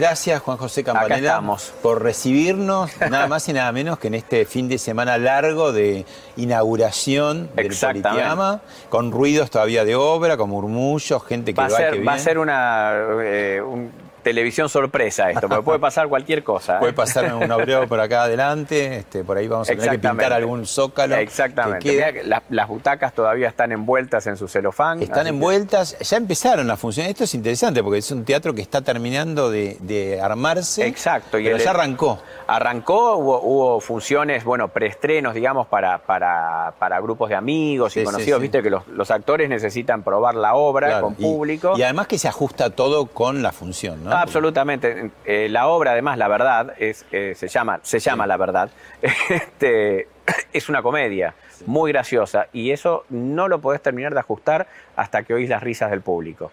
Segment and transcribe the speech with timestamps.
[0.00, 1.42] Gracias Juan José Campanella
[1.82, 6.06] por recibirnos, nada más y nada menos que en este fin de semana largo de
[6.36, 12.02] inauguración del Politeama, con ruidos todavía de obra, con murmullos, gente que va, a que
[12.02, 12.92] Va a ser una,
[13.22, 16.78] eh, un televisión sorpresa esto, porque puede pasar cualquier cosa.
[16.78, 16.94] Puede ¿eh?
[16.94, 20.66] pasar un obrero por acá adelante, este, por ahí vamos a tener que pintar algún
[20.66, 21.16] zócalo.
[21.16, 22.22] Exactamente.
[22.24, 25.02] las, butacas todavía están envueltas en su celofán.
[25.02, 27.10] Están envueltas, ya empezaron las funciones.
[27.10, 30.86] Esto es interesante porque es un teatro que está terminando de, armarse.
[30.86, 31.38] Exacto.
[31.38, 32.20] Y ya arrancó.
[32.46, 38.40] Arrancó, hubo, funciones, bueno, preestrenos, digamos, para, para, grupos de amigos y conocidos.
[38.40, 41.74] Viste que los, actores necesitan probar la obra con público.
[41.76, 44.09] Y además que se ajusta todo con la función, ¿no?
[44.12, 45.10] Absolutamente.
[45.24, 48.70] Eh, la obra, además, La Verdad, es, eh, se, llama, se llama La Verdad,
[49.28, 50.08] este,
[50.52, 51.34] es una comedia
[51.66, 54.66] muy graciosa y eso no lo podés terminar de ajustar
[54.96, 56.52] hasta que oís las risas del público.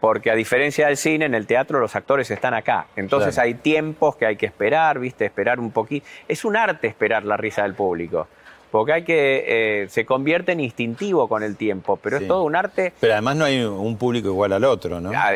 [0.00, 2.86] Porque a diferencia del cine, en el teatro los actores están acá.
[2.96, 5.26] Entonces hay tiempos que hay que esperar, ¿viste?
[5.26, 6.04] Esperar un poquito.
[6.26, 8.26] Es un arte esperar la risa del público
[8.72, 12.56] porque hay que eh, se convierte en instintivo con el tiempo, pero es todo un
[12.56, 12.94] arte.
[12.98, 15.12] Pero además no hay un público igual al otro, ¿no?
[15.14, 15.34] Ah,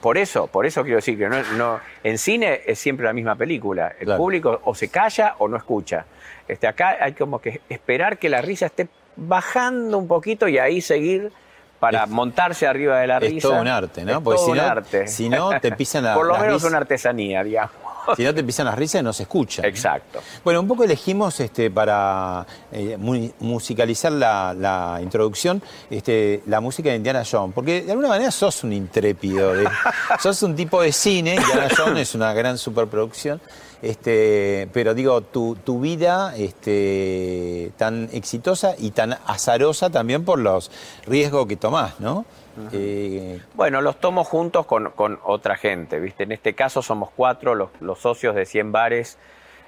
[0.00, 3.94] por eso, por eso quiero decir que no, en cine es siempre la misma película.
[4.00, 6.06] El público o se calla o no escucha.
[6.48, 10.80] Este, acá hay como que esperar que la risa esté bajando un poquito y ahí
[10.80, 11.30] seguir
[11.78, 13.36] para montarse arriba de la risa.
[13.36, 14.18] Es todo un arte, ¿no?
[14.18, 15.06] Es todo un arte.
[15.06, 17.76] Si no, te pisan la Por lo menos una artesanía, digamos.
[18.16, 19.66] Si no te empiezan las risas, no se escucha.
[19.66, 20.20] Exacto.
[20.44, 22.96] Bueno, un poco elegimos este, para eh,
[23.40, 28.72] musicalizar la, introducción este, la música de Indiana Jones, porque de alguna manera sos un
[28.72, 29.52] intrépido,
[30.20, 33.40] sos un tipo de cine, Indiana Jones es una gran superproducción.
[33.82, 40.70] Este, pero digo, tu, tu vida este, tan exitosa y tan azarosa también por los
[41.04, 42.24] riesgos que tomás, ¿no?
[42.72, 44.92] Eh, bueno, los tomo juntos con,
[45.24, 46.24] otra gente, ¿viste?
[46.24, 49.18] En este caso somos cuatro, los, socios de 100 bares,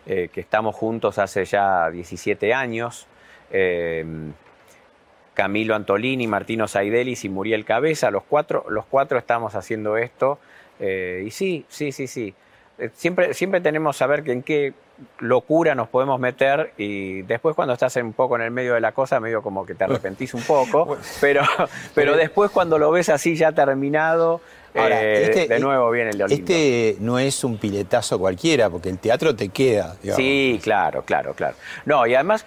[0.07, 3.07] eh, que estamos juntos hace ya 17 años.
[3.51, 4.05] Eh,
[5.35, 10.39] Camilo Antolini, Martino Saidelis y Muriel Cabeza, los cuatro, los cuatro estamos haciendo esto.
[10.79, 12.35] y sí, sí, sí, sí.
[12.93, 14.75] Siempre, siempre tenemos que saber que en qué
[15.19, 18.93] locura nos podemos meter y después cuando estás un poco en el medio de la
[18.93, 21.43] cosa, medio como que te arrepentís un poco, pero,
[21.95, 24.41] pero después cuando lo ves así ya terminado,
[24.75, 28.99] eh, este, de nuevo viene el de Este no es un piletazo cualquiera, porque el
[28.99, 29.97] teatro te queda.
[30.17, 31.55] Sí, claro, claro, claro.
[31.85, 32.45] No, y además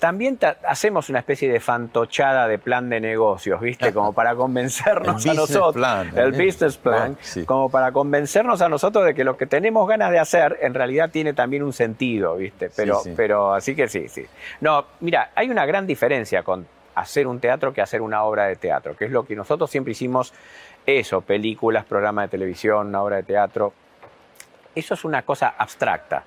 [0.00, 0.36] también
[0.66, 3.92] hacemos una especie de fantochada de plan de negocios, ¿viste?
[3.94, 5.86] Como para convencernos a nosotros.
[6.16, 7.16] el business plan.
[7.46, 11.10] Como para convencernos a nosotros de que lo que tenemos ganas de hacer en realidad
[11.10, 12.70] tiene también un sentido, ¿viste?
[12.74, 14.26] Pero, pero así que sí, sí.
[14.60, 18.56] No, mira, hay una gran diferencia con hacer un teatro que hacer una obra de
[18.56, 20.32] teatro, que es lo que nosotros siempre hicimos
[20.98, 23.72] eso, películas, programas de televisión, una obra de teatro.
[24.74, 26.24] Eso es una cosa abstracta.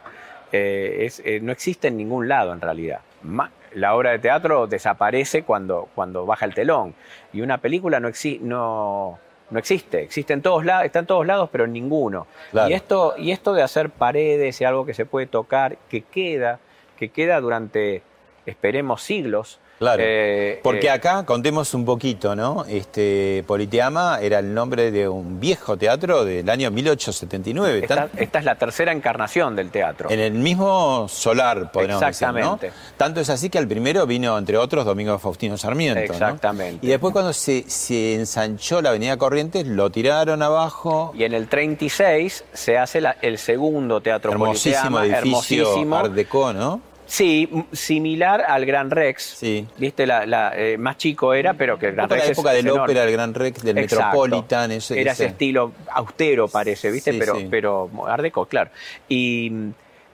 [0.51, 2.99] Eh, eh, no existe en ningún lado en realidad.
[3.73, 6.93] La obra de teatro desaparece cuando, cuando baja el telón
[7.31, 8.09] y una película no,
[8.41, 9.19] no,
[9.49, 12.27] no existe, existe en todos lados, está en todos lados, pero en ninguno.
[12.67, 16.59] Y, esto, y esto de hacer paredes y algo que se puede tocar, que queda,
[16.97, 18.03] que queda durante,
[18.45, 20.01] esperemos, siglos, Claro.
[20.05, 22.65] Eh, porque eh, acá contemos un poquito, ¿no?
[22.67, 27.79] Este Politeama era el nombre de un viejo teatro del año 1879.
[27.81, 30.09] Esta, esta es la tercera encarnación del teatro.
[30.09, 32.67] En el mismo solar, podríamos Exactamente.
[32.67, 32.97] decir, ¿no?
[32.97, 35.99] Tanto es así que al primero vino, entre otros, Domingo Faustino Sarmiento.
[35.99, 36.85] Exactamente.
[36.85, 41.11] Y después cuando se, se, ensanchó la Avenida Corrientes, lo tiraron abajo.
[41.15, 45.19] Y en el 36 se hace el segundo teatro hermosísimo Politeama.
[45.19, 46.92] Edificio hermosísimo Art Deco, ¿no?
[47.13, 49.35] Sí, similar al Gran Rex.
[49.37, 49.67] Sí.
[49.77, 52.25] Viste, la, eh, más chico era, pero que el Gran Rex.
[52.25, 54.71] la época del ópera, el Gran Rex, del Metropolitan.
[54.71, 57.13] Ese, era ese estilo austero, parece, ¿viste?
[57.13, 58.71] pero, pero Ardeco, claro.
[59.07, 59.69] Y mm,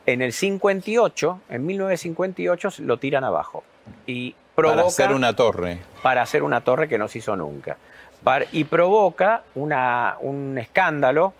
[0.07, 3.63] en el 58, en 1958, lo tiran abajo.
[4.05, 5.79] Y provoca, para hacer una torre.
[6.03, 7.77] Para hacer una torre que no se hizo nunca.
[8.51, 11.33] y provoca una, un escándalo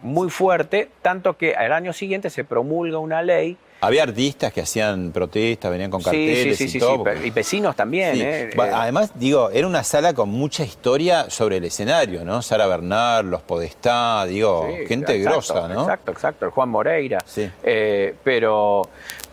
[0.00, 5.12] muy fuerte, tanto que al año siguiente se promulga una ley había artistas que hacían
[5.12, 7.04] protestas, venían con carteles y todo.
[7.24, 8.16] y vecinos también.
[8.20, 8.50] ¿eh?
[8.56, 12.42] Además, digo, era una sala con mucha historia sobre el escenario, ¿no?
[12.42, 15.82] Sara Bernard, los Podestá, digo, gente grosa, ¿no?
[15.82, 17.18] Exacto, exacto, el Juan Moreira.
[17.26, 17.50] Sí.
[17.62, 18.88] Eh, pero,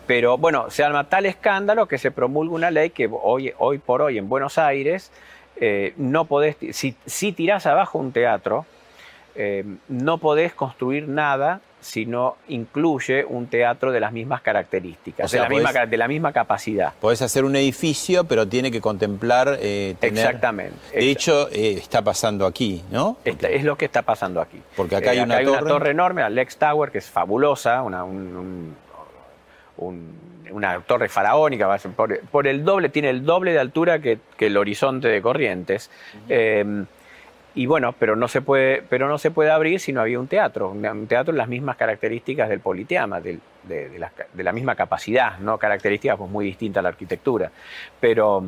[0.06, 4.02] pero bueno, se arma tal escándalo que se promulga una ley que hoy, hoy por
[4.02, 5.10] hoy en Buenos Aires
[5.56, 8.66] eh, no podés, si, si tirás abajo un teatro,
[9.88, 15.48] no podés construir nada si no incluye un teatro de las mismas características, de, la
[15.50, 16.94] misma, de, la misma, capacidad.
[16.98, 19.58] Podés hacer un edificio, pero tiene que contemplar...
[19.60, 20.74] Eh, Exactamente.
[20.94, 23.18] De hecho, eh, está pasando aquí, ¿no?
[23.24, 24.62] es lo que está pasando aquí.
[24.74, 25.50] Porque acá hay, una, torre...
[25.50, 28.02] una torre enorme, la Lex Tower, que es fabulosa, una,
[30.50, 35.08] una torre faraónica, por, por, el doble, tiene el doble de altura que, el horizonte
[35.08, 35.90] de Corrientes.
[37.56, 40.26] Y bueno, pero no se puede, pero no se puede abrir si no había un
[40.26, 43.38] teatro, un teatro en las mismas características del politeama, de,
[44.34, 47.52] la, misma capacidad, no características pues muy distintas a la arquitectura.
[48.00, 48.44] Pero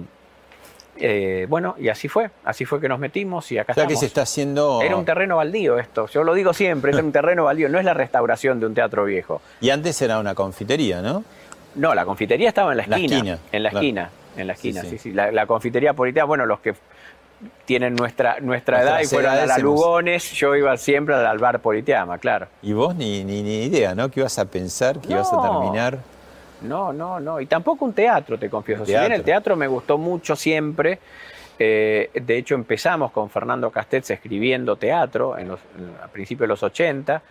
[0.97, 3.95] eh, bueno, y así fue, así fue que nos metimos y acá o sea que
[3.95, 4.83] se está haciendo...
[4.83, 7.85] Era un terreno baldío esto, yo lo digo siempre, es un terreno baldío, no es
[7.85, 9.41] la restauración de un teatro viejo.
[9.61, 11.23] Y antes era una confitería, ¿no?
[11.77, 13.39] No, la confitería estaba en la esquina.
[13.53, 15.13] en la esquina, en la esquina, sí, sí.
[15.13, 16.75] La, la, confitería politeama, bueno, los que
[17.65, 22.19] tienen nuestra, nuestra edad y fueron a la Lugones, yo iba siempre al bar Politeama,
[22.19, 22.49] claro.
[22.63, 24.11] ¿Y vos ni, ni, ni idea, no?
[24.11, 25.01] ¿Qué ibas a pensar?
[25.01, 25.99] ¿Qué ibas a terminar?
[26.63, 27.41] No, no, no.
[27.41, 28.87] Y tampoco un teatro, te confieso.
[28.87, 30.99] Si bien el teatro me gustó mucho siempre,
[31.59, 35.61] eh, de hecho, empezamos con Fernando Castells escribiendo teatro en los,
[36.03, 37.23] a principios de los 80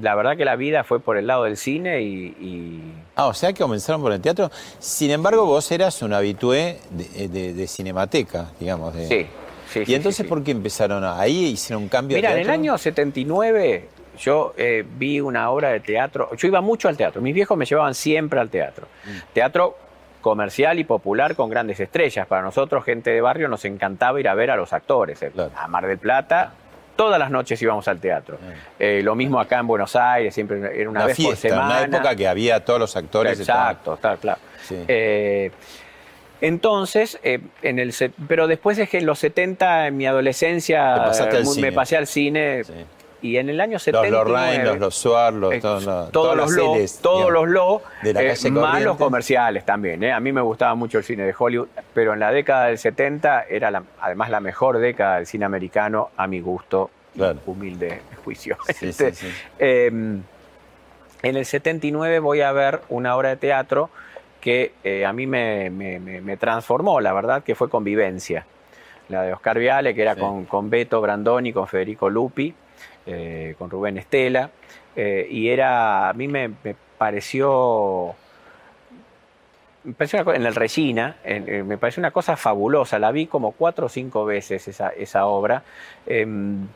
[0.00, 3.52] la verdad que la vida fue por el lado del cine y, Ah, o sea
[3.52, 4.50] que comenzaron por el teatro.
[4.78, 8.94] Sin embargo, vos eras un habitué de, cinemateca, digamos.
[8.94, 9.26] Sí,
[9.68, 9.82] sí.
[9.86, 11.46] ¿Y entonces por qué empezaron ahí?
[11.46, 13.88] ¿Hicieron un cambio Mira, en el año 79
[14.18, 16.30] yo eh, vi una obra de teatro.
[16.36, 17.20] Yo iba mucho al teatro.
[17.20, 18.86] Mis viejos me llevaban siempre al teatro.
[19.04, 19.32] Mm.
[19.32, 19.76] Teatro
[20.20, 22.26] comercial y popular con grandes estrellas.
[22.26, 25.20] Para nosotros, gente de barrio, nos encantaba ir a ver a los actores.
[25.56, 26.52] A Mar del Plata,
[26.96, 28.38] todas las noches íbamos al teatro.
[28.78, 31.66] Eh, lo mismo acá en Buenos Aires, siempre era una, vez por semana.
[31.66, 33.38] Una época que había todos los actores.
[33.38, 34.40] Exacto, está claro.
[34.70, 35.50] Eh,
[36.40, 37.94] entonces, eh, en el,
[38.28, 41.10] pero después es que en los 70, en mi adolescencia,
[41.58, 42.62] me pasé al cine.
[43.22, 44.08] Y en el año 70.
[44.08, 47.82] Los Lorraine, los Los todos, todos, los Lo, todos los Lo,
[48.52, 50.04] más los comerciales también.
[50.04, 53.44] A mí me gustaba mucho el cine de Hollywood, pero en la década del 70
[53.48, 56.90] era además la mejor década del cine americano, a mi gusto,
[57.46, 58.56] humilde juicio.
[58.68, 59.12] Este,
[59.58, 60.22] em,
[61.22, 63.90] en el 79 voy a ver una obra de teatro
[64.40, 68.46] que eh, a mí me, transformó, la verdad, que fue Convivencia.
[69.10, 72.54] La de Oscar Viale, que era con, con Beto Brandoni, con Federico Lupi,
[73.10, 74.50] eh, con Rubén Estela.
[74.96, 76.50] Eh, y era, a mí me,
[76.98, 78.14] pareció
[79.84, 84.68] en el Regina, me pareció una cosa fabulosa, la vi como cuatro o cinco veces
[84.68, 85.62] esa, esa obra.
[86.06, 86.66] Em,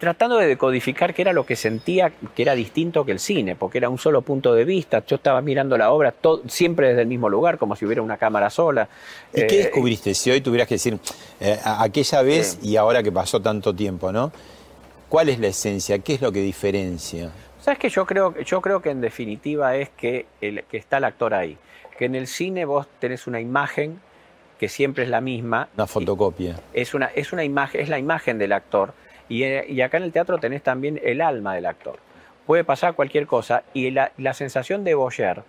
[0.00, 3.78] tratando de decodificar qué era lo que sentía que era distinto que el cine, porque
[3.78, 5.04] era un solo punto de vista.
[5.06, 6.14] Yo estaba mirando la obra
[6.48, 8.88] siempre desde el mismo lugar, como si hubiera una cámara sola.
[9.32, 10.14] ¿Y qué eh, descubriste?
[10.14, 10.98] Si hoy tuvieras que decir,
[11.38, 14.32] eh, aquella vez y ahora que pasó tanto tiempo, ¿no?
[15.10, 15.98] ¿Cuál es la esencia?
[15.98, 17.32] ¿Qué es lo que diferencia?
[17.60, 21.04] Sabes que yo creo, yo creo que en definitiva es que, el, que está el
[21.04, 21.58] actor ahí.
[21.98, 24.00] Que en el cine vos tenés una imagen
[24.60, 25.68] que siempre es la misma.
[25.74, 26.60] Una fotocopia.
[26.72, 28.94] Es una, es una imagen, es la imagen del actor
[29.28, 31.98] y, acá en el teatro tenés también el alma del actor.
[32.46, 35.42] Puede pasar cualquier cosa y la, sensación de Boyer,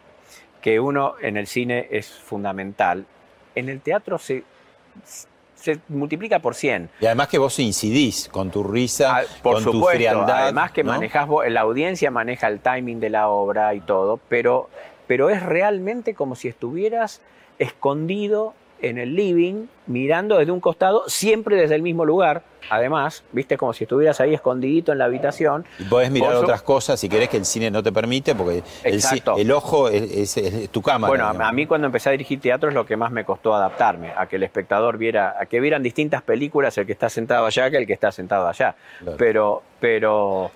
[0.64, 3.06] que uno en el cine es fundamental,
[3.54, 4.44] en el teatro se,
[5.62, 6.90] se multiplica por 100.
[7.00, 10.44] Y además que vos incidís con tu risa, ah, con tu frialdad.
[10.44, 14.70] Además que manejás vos, la audiencia maneja el timing de la obra y todo, pero,
[15.08, 17.22] pero es realmente como si estuvieras
[17.60, 22.44] escondido en el living, mirando desde un costado, siempre desde el mismo lugar.
[22.70, 25.66] Además, viste, como si estuvieras ahí escondidito en la habitación.
[25.80, 29.52] Y podés mirar otras cosas si querés que el cine no te permite, porque el,
[29.52, 30.40] ojo es,
[30.72, 31.10] tu cámara.
[31.10, 34.14] Bueno, a mí cuando empecé a dirigir teatro es lo que más me costó adaptarme,
[34.16, 37.70] a que el espectador viera, a que vieran distintas películas el que está sentado allá
[37.70, 38.76] que el que está sentado allá.
[39.18, 40.52] Pero, pero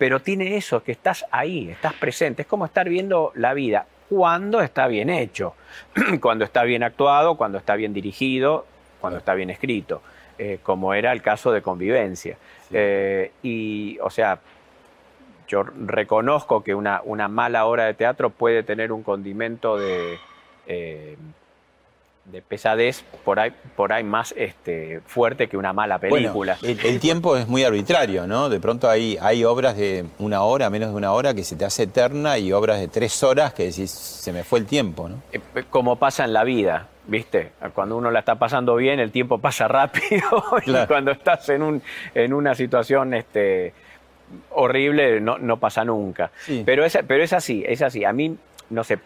[0.00, 2.40] pero tiene eso, que estás ahí, estás presente.
[2.40, 5.54] Es como estar viendo la vida cuando está bien hecho,
[6.20, 8.66] cuando está bien actuado, cuando está bien dirigido,
[9.00, 10.02] cuando está bien escrito,
[10.36, 12.36] eh, como era el caso de convivencia.
[12.72, 14.40] Eh, y, o sea,
[15.46, 20.18] yo reconozco que una, una, mala hora de teatro puede tener un condimento de,
[20.66, 21.16] eh,
[22.30, 26.58] de pesadez por ahí, por ahí más este, fuerte que una mala película.
[26.62, 28.48] el, tiempo es muy arbitrario, ¿no?
[28.48, 31.64] De pronto hay, hay obras de una hora, menos de una hora, que se te
[31.64, 35.22] hace eterna y obras de tres horas que decís, se me fue el tiempo, ¿no?
[35.32, 36.88] Eh, como pasa en la vida.
[37.06, 37.52] ¿Viste?
[37.74, 41.82] Cuando uno la está pasando bien, el tiempo pasa rápido y cuando estás en, un,
[42.14, 43.72] en una situación este,
[44.50, 46.30] horrible no, no pasa nunca.
[46.64, 48.04] Pero, es, pero es así, es así.
[48.04, 48.36] A mí,
[48.68, 48.98] no sé,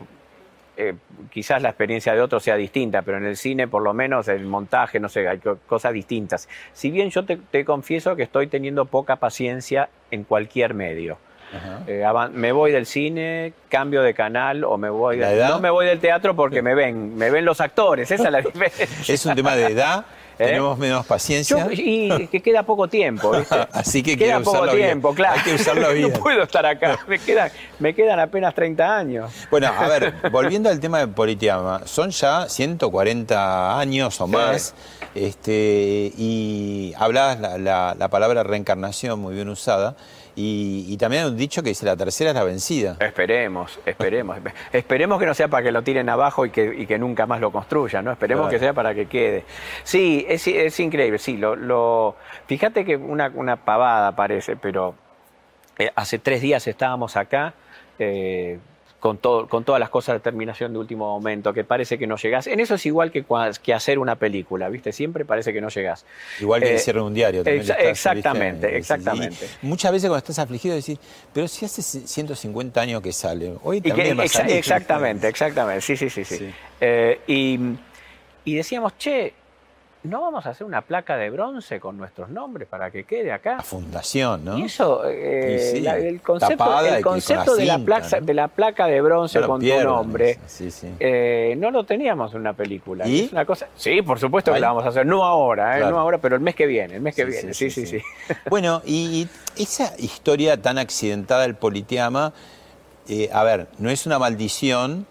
[0.76, 0.95] eh,
[1.31, 4.45] quizás la experiencia de otros sea distinta, pero en el cine, por lo menos, el
[4.45, 6.49] montaje, no sé, hay cosas distintas.
[6.73, 11.19] Si bien yo te, confieso que estoy teniendo poca paciencia en cualquier medio.
[11.87, 16.00] Eh, me voy del cine, cambio de canal o me voy no me voy del
[16.00, 19.14] teatro porque me ven, me ven los actores, esa es la diferencia.
[19.14, 20.04] ¿Es un tema de edad?
[20.38, 20.46] ¿Eh?
[20.46, 21.68] Tenemos menos paciencia.
[21.70, 23.54] y que queda poco tiempo, ¿viste?
[23.72, 25.34] Así que queda poco tiempo, claro.
[25.36, 26.12] Hay que usarlo bien.
[26.12, 26.98] no puedo estar acá.
[27.08, 29.32] Me quedan, me quedan apenas 30 años.
[29.50, 34.74] Bueno, a ver, volviendo al tema de Politiama, son ya 140 años o más.
[35.14, 39.94] Este, y hablabas la, la palabra reencarnación muy bien usada.
[40.36, 42.96] Y, también han dicho que dice la tercera es la vencida.
[43.00, 44.38] Esperemos, esperemos.
[44.72, 48.04] esperemos que no sea para que lo tiren abajo y que, nunca más lo construyan,
[48.04, 48.12] ¿no?
[48.12, 49.44] Esperemos que sea para que quede.
[49.84, 51.36] Sí, es, increíble, sí.
[51.36, 54.94] Lo, fíjate que una, una pavada parece, pero
[55.78, 57.54] eh, hace tres días estábamos acá.
[57.98, 58.58] Eh,
[59.04, 62.16] con, todo, con todas las cosas de terminación de último momento, que parece que no
[62.16, 62.46] llegás.
[62.46, 63.23] En eso es igual que,
[63.62, 64.92] que hacer una película, ¿viste?
[64.92, 66.06] Siempre parece que no llegás.
[66.40, 67.42] Igual que eh, un diario.
[67.44, 69.46] exactamente, exactamente.
[69.61, 70.99] muchas veces cuando estás afligido decís,
[71.34, 74.56] pero si hace 150 años que sale, hoy también va a salir.
[74.56, 76.25] Exactamente, exactamente, sí, sí, sí.
[76.25, 76.50] sí.
[76.80, 77.58] Eh, y,
[78.46, 79.34] y decíamos, che,
[80.04, 83.56] ¿no vamos a hacer una placa de bronce con nuestros nombres para que quede acá?
[83.56, 84.58] La fundación, ¿no?
[84.58, 89.40] Y eso, eh, el concepto, el concepto de, la placa, de la placa de bronce
[89.40, 90.38] con tu nombre,
[91.00, 93.08] eh, no lo teníamos en una película.
[93.08, 93.30] ¿Y?
[93.32, 96.18] una cosa, sí, por supuesto que la vamos a hacer, no ahora, eh, no ahora,
[96.18, 98.00] pero el mes que viene, el mes que viene, sí, sí, sí.
[98.50, 102.32] Bueno, y esa historia tan accidentada del Politeama,
[103.32, 105.06] a ver, no es una maldición,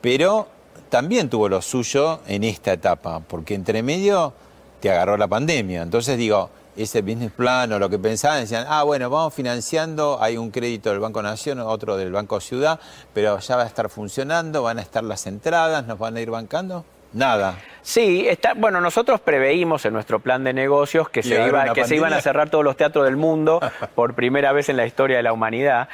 [0.00, 0.48] pero
[0.92, 4.34] también tuvo lo suyo en esta etapa, porque entre medio
[4.78, 5.80] te agarró la pandemia.
[5.80, 10.36] Entonces digo, ese business plan o lo que pensaban, decían, ah, bueno, vamos financiando, hay
[10.36, 12.78] un crédito del Banco Nación, otro del Banco Ciudad,
[13.14, 16.30] pero ya va a estar funcionando, van a estar las entradas, nos van a ir
[16.30, 16.84] bancando.
[17.12, 17.58] Nada.
[17.82, 21.96] Sí, está, bueno, nosotros preveímos en nuestro plan de negocios que, se, iba, que se
[21.96, 23.60] iban a cerrar todos los teatros del mundo
[23.96, 25.88] por primera vez en la historia de la humanidad.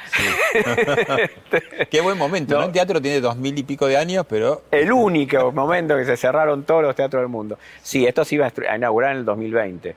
[1.89, 2.65] Qué buen momento, ¿no?
[2.65, 4.61] El teatro tiene dos mil y pico de años, pero...
[4.69, 7.57] El único momento que se cerraron todos los teatros del mundo.
[7.81, 9.95] Sí, esto se iba a inaugurar en el 2020.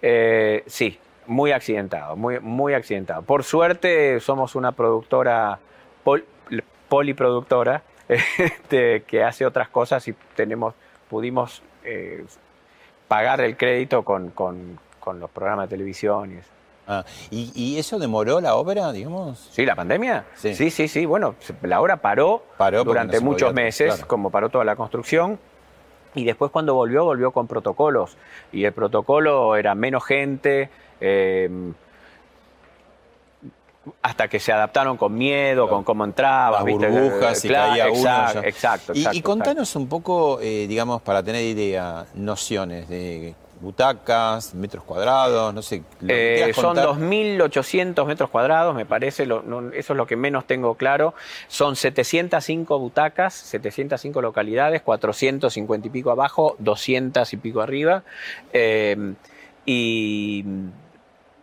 [0.00, 3.20] Eh, sí, muy accidentado, muy, muy accidentado.
[3.22, 5.58] Por suerte somos una productora
[6.88, 10.74] poliproductora este, que hace otras cosas y tenemos,
[11.08, 12.24] pudimos eh,
[13.08, 14.78] pagar el crédito con, con,
[15.20, 16.48] los programas de televisión y eso.
[16.86, 19.48] Ah, ¿y, eso demoró la obra, digamos?
[19.52, 20.26] Sí, la pandemia.
[20.34, 21.06] Sí, sí, sí.
[21.06, 22.42] Bueno, la obra paró,
[22.84, 25.38] durante muchos meses, como paró toda la construcción.
[26.14, 28.16] Y después cuando volvió, volvió con protocolos.
[28.52, 30.70] Y el protocolo era menos gente,
[31.00, 31.50] eh,
[34.02, 38.42] hasta que se adaptaron con miedo, con cómo entraba, Las burbujas, y caía uno.
[38.42, 45.54] Exacto, Y, contanos un poco, eh, digamos, para tener idea, nociones de butacas, metros cuadrados,
[45.54, 45.82] no sé.
[46.06, 51.14] Eh, son 2.800 metros cuadrados, me parece, eso es lo que menos tengo claro.
[51.48, 58.02] Son 705 butacas, 705 localidades, 450 y pico abajo, 200 y pico arriba.
[58.52, 59.14] Eh,
[59.66, 60.44] y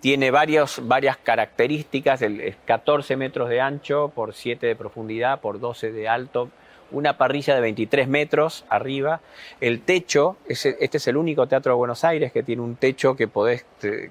[0.01, 5.91] tiene varios, varias características, es 14 metros de ancho por 7 de profundidad por 12
[5.91, 6.49] de alto,
[6.91, 9.21] una parrilla de 23 metros arriba,
[9.61, 13.27] el techo, este es el único teatro de Buenos Aires que tiene un techo que
[13.27, 13.65] podés,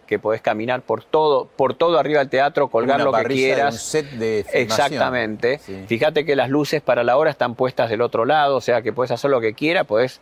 [0.07, 3.75] que podés caminar por todo, por todo arriba del teatro, colgar lo que quieras.
[3.75, 5.59] un set de Exactamente.
[5.59, 8.93] Fíjate que las luces para la hora están puestas del otro lado, o sea que
[8.93, 10.21] puedes hacer lo que quieras, podés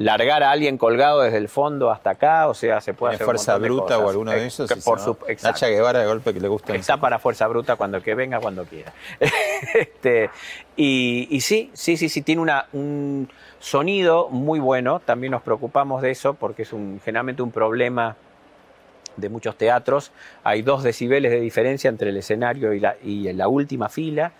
[0.00, 3.58] largar a alguien colgado desde el fondo hasta acá, o sea, se puede hacer fuerza
[3.58, 4.72] bruta o alguno de esos.
[4.82, 6.74] por su, Nacha Guevara de golpe que le gusta.
[6.74, 8.94] Está para fuerza bruta cuando que venga, cuando quiera.
[9.74, 10.30] este,
[10.74, 13.28] y, sí, sí, sí, sí, tiene una, un
[13.58, 18.16] sonido muy bueno, también nos preocupamos de eso porque es un, generalmente un problema
[19.16, 20.12] de muchos teatros,
[20.44, 24.32] hay dos decibeles de diferencia entre el escenario y la, y la última fila.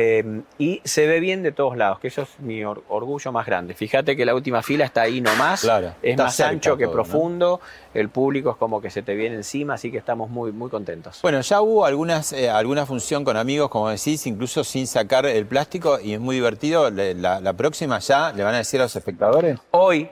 [0.00, 3.74] Eh, y se ve bien de todos lados, que eso es mi orgullo más grande.
[3.74, 5.68] Fíjate que la última fila está ahí nomás,
[6.02, 7.60] es más ancho que profundo,
[7.94, 11.18] el público es como que se te viene encima, así que estamos muy, muy contentos.
[11.20, 15.46] Bueno, ya hubo algunas, eh, alguna función con amigos, como decís, incluso sin sacar el
[15.46, 16.90] plástico, y es muy divertido.
[16.90, 19.58] La, la próxima ya le van a decir a los espectadores.
[19.72, 20.08] Hoy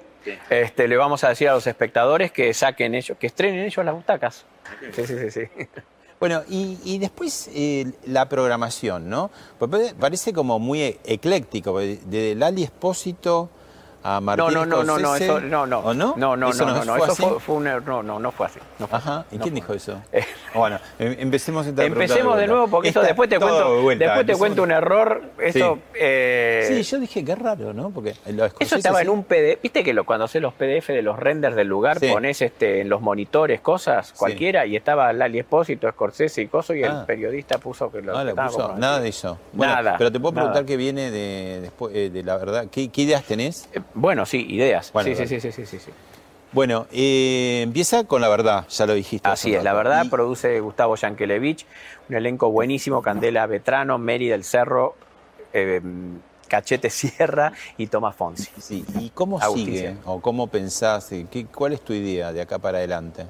[0.51, 3.95] este, le vamos a decir a los espectadores que saquen ellos, que estrenen ellos las
[3.95, 4.47] butacas.
[4.93, 5.67] Sí, sí, sí, sí.
[6.19, 9.31] Bueno, y, después eh, la programación, ¿no?
[9.59, 13.51] Pues parece como muy ecléctico, de Lali Espósito
[14.07, 15.81] a Martín no, no, no, no, eso, no, no.
[15.81, 16.15] ¿O no?
[16.17, 17.85] No, no, no, no, eso fue, fue, un error.
[17.87, 18.61] No, no, no fue así.
[18.89, 20.01] Ajá, ¿y quién dijo eso?
[20.13, 24.37] Eh, bueno, em, empecemos entonces Empecemos de, nuevo porque eso después te cuento, después te
[24.37, 25.23] cuento un error.
[25.41, 25.99] Eso, sí.
[25.99, 26.65] Eh...
[26.69, 27.91] sí, yo dije qué raro, ¿no?
[27.91, 28.15] Porque
[28.61, 29.61] eso estaba en un PDF.
[29.61, 32.89] Viste que lo, cuando haces los PDF de los renders del lugar pones este, en
[32.89, 37.05] los monitores cosas cualquiera y estaba Lali Espósito, Scorsese y Coso y el ah.
[37.07, 39.37] periodista puso que lo ah, puso, Nada de eso.
[39.53, 39.97] nada.
[39.99, 42.67] Pero te puedo preguntar qué viene de, después, eh, de la verdad.
[42.71, 43.69] ¿Qué, ¿Qué ideas tenés?
[43.97, 44.93] Eh, bueno, sí, ideas.
[45.03, 45.91] sí, sí, sí, sí, sí, sí,
[46.53, 49.29] Bueno, eh, empieza con La Verdad, ya lo dijiste.
[49.29, 51.67] Así es, La Verdad produce Gustavo Yankelevich,
[52.09, 54.95] un elenco buenísimo, Candela Vetrano, Mary del Cerro,
[55.53, 55.81] eh,
[56.49, 58.51] Cachete Sierra y Tomás Fonsi.
[58.61, 61.11] Sí, ¿y cómo sigue o cómo pensás?
[61.31, 63.27] ¿Qué, ¿Cuál es tu idea de acá para adelante?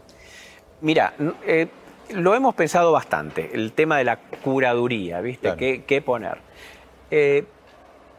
[0.82, 1.14] Mira,
[1.46, 1.68] eh,
[2.11, 5.85] lo hemos pensado bastante, el tema de la curaduría, ¿viste?
[5.87, 6.38] ¿Qué, poner?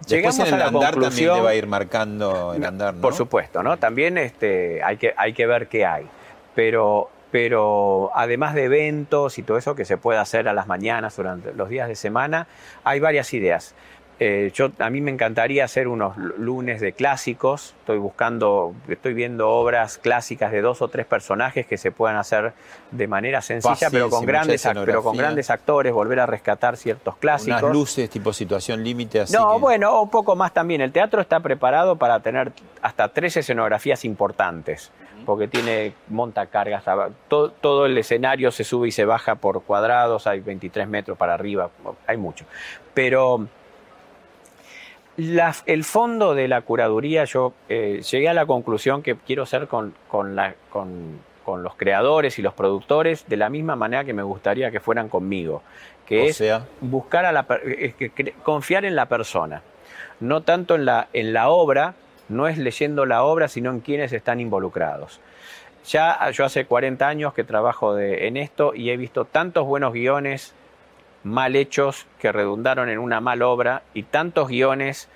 [0.05, 3.01] Llegamos en el a la andar también te va a ir marcando el andar, ¿no?
[3.01, 3.77] Por supuesto, ¿no?
[3.77, 6.07] También este, hay, que, hay que ver qué hay.
[6.55, 11.15] Pero, pero además de eventos y todo eso que se puede hacer a las mañanas
[11.15, 12.47] durante los días de semana,
[12.83, 13.75] hay varias ideas.
[14.19, 17.75] Eh, yo, a mí me encantaría hacer unos lunes de clásicos.
[17.81, 22.53] Estoy buscando, estoy viendo obras clásicas de dos o tres personajes que se puedan hacer
[22.89, 27.61] de manera sencilla, pero, con grandes, pero con grandes actores, volver a rescatar ciertos clásicos.
[27.61, 29.25] Unas luces tipo situación límite.
[29.31, 30.81] No, bueno, un poco más también.
[30.81, 34.91] El teatro está preparado para tener hasta tres escenografías importantes
[35.25, 36.83] porque tiene montacargas,
[37.27, 41.33] todo, todo el escenario se sube y se baja por cuadrados, hay 23 metros para
[41.33, 41.69] arriba,
[42.05, 42.45] hay mucho.
[42.93, 43.47] Pero
[45.17, 49.93] el fondo de la curaduría, yo eh, llegué a la conclusión que quiero ser con,
[50.09, 50.35] con,
[51.63, 55.63] los creadores y los productores de la misma manera que me gustaría que fueran conmigo,
[56.05, 56.43] que es
[56.81, 57.47] buscar a la,
[58.43, 59.63] confiar en la persona,
[60.19, 61.95] no tanto en la, en la obra,
[62.29, 65.21] no es leyendo la obra, sino en quienes están involucrados.
[65.87, 70.53] Ya yo hace 40 años que trabajo en esto y he visto tantos buenos guiones
[71.27, 75.09] mal hechos que redundaron en una mal obra y tantos guiones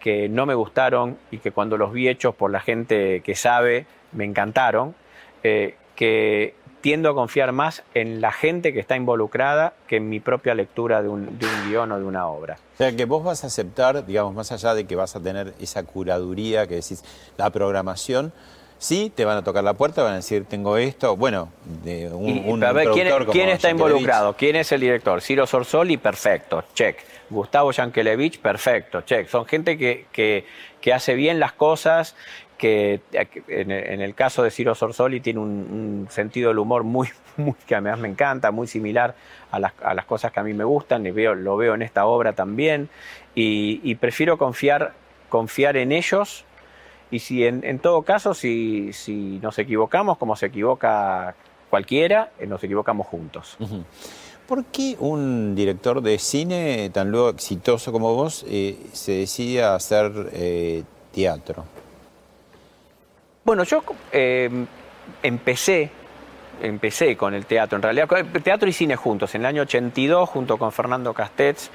[0.00, 3.86] que no me gustaron y que cuando los vi hechos por la gente que sabe
[4.12, 4.94] me encantaron,
[5.42, 10.20] eh, que tiendo a confiar más en la gente que está involucrada que en mi
[10.20, 12.58] propia lectura de un, de un guion o de una obra.
[12.74, 15.54] O sea, que vos vas a aceptar, digamos, más allá de que vas a tener
[15.58, 17.02] esa curaduría que decís,
[17.36, 18.32] la programación,
[18.78, 21.16] Sí, te van a tocar la puerta, van a decir, tengo esto.
[21.16, 21.50] Bueno,
[21.82, 22.60] de un,
[23.32, 24.36] ¿quién, está involucrado?
[24.36, 25.22] ¿Quién es el director?
[25.22, 26.98] Ciro Sorsoli, perfecto, check.
[27.30, 29.28] Gustavo Yankelevich, perfecto, check.
[29.28, 32.14] Son gente que, que, hace bien las cosas,
[32.58, 33.00] que
[33.48, 37.08] en, el caso de Ciro Sorsoli tiene un, sentido del humor muy,
[37.38, 39.14] muy, que además me encanta, muy similar
[39.50, 41.82] a las, a las cosas que a mí me gustan, y veo, lo veo en
[41.82, 42.90] esta obra también,
[43.34, 44.92] y, y prefiero confiar,
[45.30, 46.44] confiar en ellos
[47.10, 51.34] y si en, todo caso, si, si, nos equivocamos, como se equivoca
[51.70, 53.56] cualquiera, eh, nos equivocamos juntos.
[54.48, 59.74] ¿Por qué un director de cine tan luego exitoso como vos eh, se decide a
[59.74, 61.64] hacer eh, teatro?
[63.44, 63.82] Bueno, yo
[65.22, 65.90] empecé
[66.62, 68.08] empecé con el teatro, en realidad,
[68.42, 69.34] teatro y cine juntos.
[69.34, 71.70] En el año 82, junto con Fernando Castells,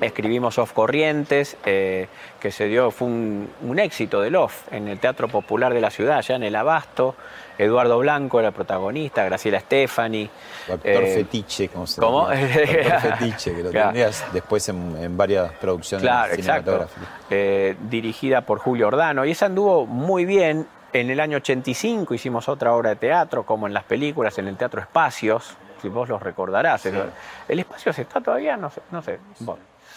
[0.00, 2.08] escribimos Off Corrientes, eh,
[2.40, 6.22] que se dio, fue un, éxito del Off en el Teatro Popular de la ciudad,
[6.22, 7.14] ya en el Abasto.
[7.58, 10.28] Eduardo Blanco era protagonista, Graciela Stefani.
[10.68, 12.28] Doctor eh, Fetiche, como se ¿Cómo?
[12.28, 12.38] Doctor
[13.18, 16.86] Fetiche, que lo tendrías después en, varias producciones claro, exacto.
[17.30, 19.24] Eh, dirigida por Julio Ordano.
[19.24, 23.66] Y esa anduvo muy bien en el año 85 hicimos otra obra de teatro, como
[23.66, 26.86] en las películas, en el Teatro Espacios, si vos los recordarás.
[26.86, 28.80] El, espacio se está todavía, no sé.
[28.90, 29.18] No sé.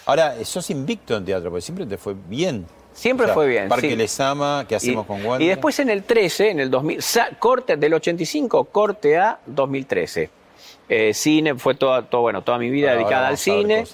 [0.06, 2.66] Ahora, sos invicto en teatro, porque siempre te fue bien.
[2.92, 3.68] Siempre fue bien.
[3.68, 5.46] Parque Les Ama, ¿qué hacemos con Walter?
[5.46, 7.00] Y después en el 13, en el 2000,
[7.38, 10.30] corte del 85, corte a 2013.
[10.88, 13.84] Eh, cine, fue toda, todo, bueno, toda mi vida dedicada al cine.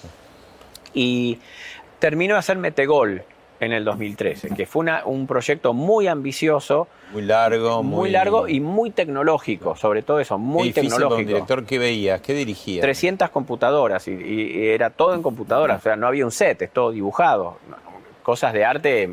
[0.93, 1.39] Y
[1.99, 3.23] terminó de hacer Metegol
[3.59, 6.87] en el 2013, que fue un proyecto muy ambicioso.
[7.11, 7.81] Muy largo.
[7.83, 11.15] Muy, largo y muy tecnológico, sobre todo eso, muy tecnológico.
[11.15, 12.21] Con director qué veías?
[12.21, 12.81] ¿Qué dirigía?
[12.81, 16.91] 300 computadoras y, era todo en computadoras, o sea, no había un set, es todo
[16.91, 17.57] dibujado.
[18.21, 19.09] Cosas de arte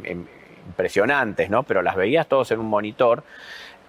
[0.67, 1.63] impresionantes, ¿no?
[1.63, 3.23] Pero las veías todos en un monitor.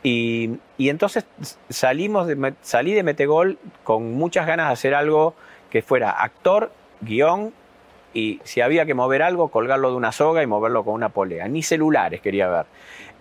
[0.04, 1.26] Y, entonces
[1.70, 5.34] salimos de, salí de Metegol con muchas ganas de hacer algo
[5.72, 7.54] que fuera actor, guion
[8.16, 11.50] y si había que mover algo, colgarlo de una soga y moverlo con una polea.
[11.50, 12.66] Ni celulares quería ver.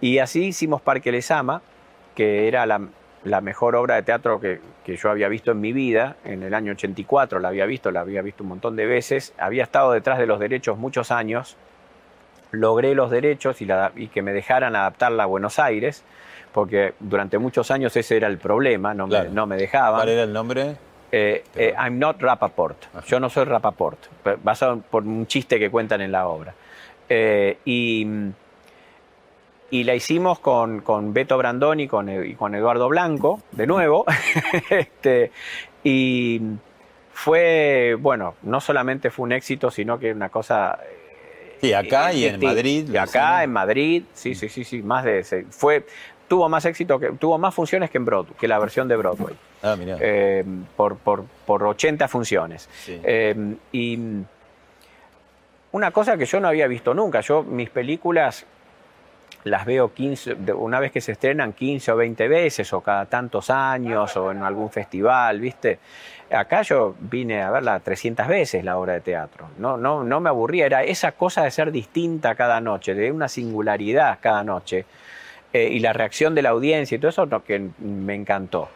[0.01, 1.63] Y así hicimos Parque Lesama,
[2.15, 2.79] que era la,
[3.41, 6.17] mejor obra de teatro que, yo había visto en mi vida.
[6.25, 9.35] En el año 84 la había visto, la había visto un montón de veces.
[9.37, 11.57] Había estado detrás de los derechos muchos años.
[12.53, 16.05] Logré los derechos y, y que me dejaran adaptarla a Buenos Aires,
[16.53, 19.99] porque durante muchos años ese era el problema, no, me, no me dejaban.
[19.99, 20.77] ¿Cuál era el nombre?
[21.17, 22.87] Eh, eh, I'm not Rapaport.
[23.07, 24.01] Yo no soy Rapaport,
[24.43, 26.53] basado por un chiste que cuentan en la obra.
[27.09, 28.05] Eh, y,
[29.71, 34.05] y, la hicimos con, con Beto Brandoni con, y con Eduardo Blanco, de nuevo.
[34.71, 35.31] este,
[35.85, 36.41] y
[37.13, 40.81] fue, bueno, no solamente fue un éxito, sino que una cosa
[41.61, 42.89] Sí, acá y en Madrid.
[42.93, 45.87] Y acá en Madrid, sí, sí, sí, sí, más de fue
[46.27, 49.37] tuvo más éxito que tuvo más funciones que en Broadway, que la versión de Broadway.
[49.65, 50.45] Ah, eh,
[50.77, 52.69] por, por, por, 80 funciones.
[52.87, 53.99] Eh, y
[55.73, 58.45] una cosa que yo no había visto nunca, yo mis películas
[59.45, 63.49] las veo 15, una vez que se estrenan 15 o 20 veces o cada tantos
[63.49, 65.79] años o en algún festival, ¿viste?
[66.31, 69.49] Acá yo vine a verla 300 veces la obra de teatro.
[69.59, 73.29] No, no, no me aburría, era esa cosa de ser distinta cada noche, de una
[73.29, 74.85] singularidad cada noche.
[75.55, 78.69] Eh, y la reacción de la audiencia y todo eso lo que me encantó.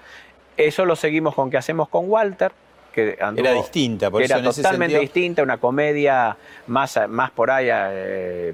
[0.58, 2.50] Eso lo seguimos con que hacemos con Walter,
[2.92, 7.68] que era distinta, por era totalmente distinta, una comedia más, más por ahí.
[7.70, 8.52] Eh,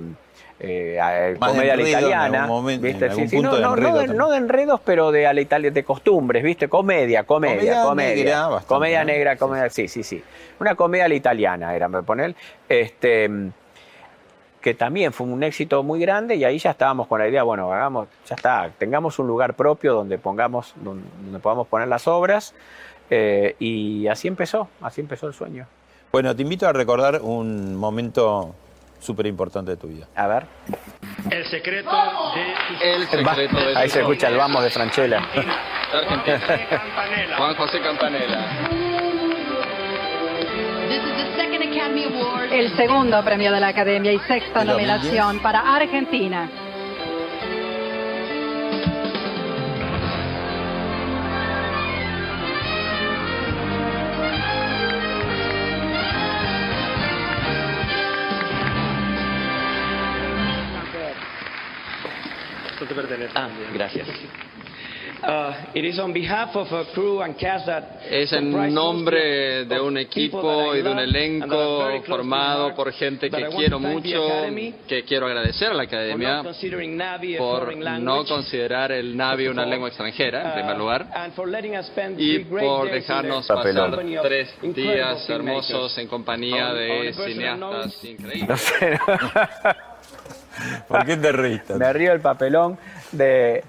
[0.61, 3.09] eh, comedia a la italiana, ¿viste?
[3.41, 6.69] no, de enredos, pero de a la Italia, de costumbres, ¿viste?
[6.69, 8.49] Comedia, comedia, comedia.
[8.67, 10.23] comedia negra, comedia, sí, sí, sí.
[10.61, 12.35] Una comedia a la italiana era, me poner.
[12.69, 13.31] Este,
[14.65, 17.71] que también fue un éxito muy grande y ahí ya estábamos con la idea, bueno,
[17.71, 21.05] hagamos, ya está, tengamos un lugar propio donde pongamos, donde,
[21.39, 22.55] podamos poner las obras
[23.11, 25.67] eh, y así empezó, así empezó el sueño.
[26.11, 28.55] Bueno, te invito a recordar un momento
[29.01, 30.09] súper importante de tu vida.
[30.17, 30.47] A ver.
[31.31, 32.95] El secreto de...
[32.95, 35.21] El secreto de Ahí se escucha el vamos de Franchella.
[37.37, 38.84] Juan José Campanella.
[42.51, 46.49] El segundo premio de la Academia y sexta nominación para Argentina.
[63.35, 64.09] Ah, gracias.
[68.11, 73.79] Es en nombre de un equipo y de un elenco formado por gente que quiero
[73.79, 74.27] mucho,
[74.87, 76.43] que quiero agradecer a la Academia
[77.39, 81.07] por no considerar el Navi una lengua extranjera, en primer uh, lugar,
[82.19, 88.75] y por dejarnos pasar tres días hermosos en compañía de cineastas increíbles.
[90.89, 91.69] ¿Por qué te ríes?
[91.71, 92.79] Me río el papelón
[93.13, 93.65] de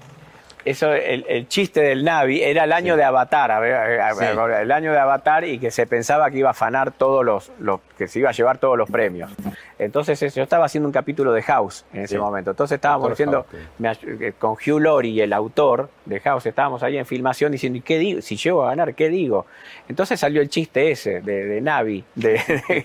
[0.66, 5.60] eso, el, chiste del Navi era el año de Avatar, el año de Avatar y
[5.60, 8.76] que se pensaba que iba a afanar todos los, que se iba a llevar todos
[8.76, 9.30] los premios.
[9.78, 12.50] Entonces yo estaba haciendo un capítulo de House en ese momento.
[12.50, 13.46] Entonces estábamos diciendo,
[13.80, 17.98] eh, con Hugh Laurie, el autor de House, estábamos ahí en filmación diciendo, ¿y qué
[17.98, 18.20] digo?
[18.20, 19.46] Si llego a ganar, ¿qué digo?
[19.88, 22.04] Entonces salió el chiste ese de, Navi.
[22.16, 22.84] De,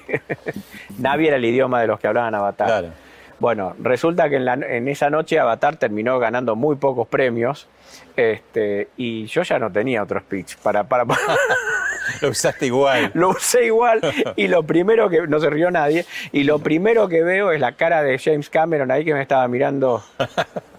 [0.99, 2.67] Navi era el idioma de los que hablaban Avatar.
[2.67, 3.10] Claro.
[3.41, 7.67] Bueno, resulta que en, esa noche Avatar terminó ganando muy pocos premios
[8.15, 10.83] este, y yo ya no tenía otro speech para...
[10.83, 11.05] para,
[12.21, 13.09] lo usaste igual.
[13.15, 13.99] Lo usé igual
[14.35, 15.25] y lo primero que...
[15.25, 16.05] No se rió nadie.
[16.31, 19.47] Y lo primero que veo es la cara de James Cameron ahí que me estaba
[19.47, 20.03] mirando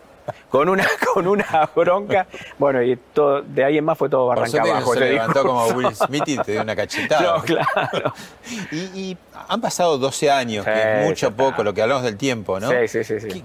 [0.49, 2.27] con una, con una bronca.
[2.59, 4.95] Bueno, y todo, de ahí en más fue todo barranca abajo.
[4.95, 7.39] se levantó como Will Smith y te dio una cachetada.
[7.39, 8.15] No, claro.
[8.73, 9.17] Y,
[9.49, 12.71] han pasado 12 años, que es mucho poco, lo que hablamos del tiempo, ¿no?
[12.71, 13.21] Sí, sí, sí.
[13.21, 13.45] sí.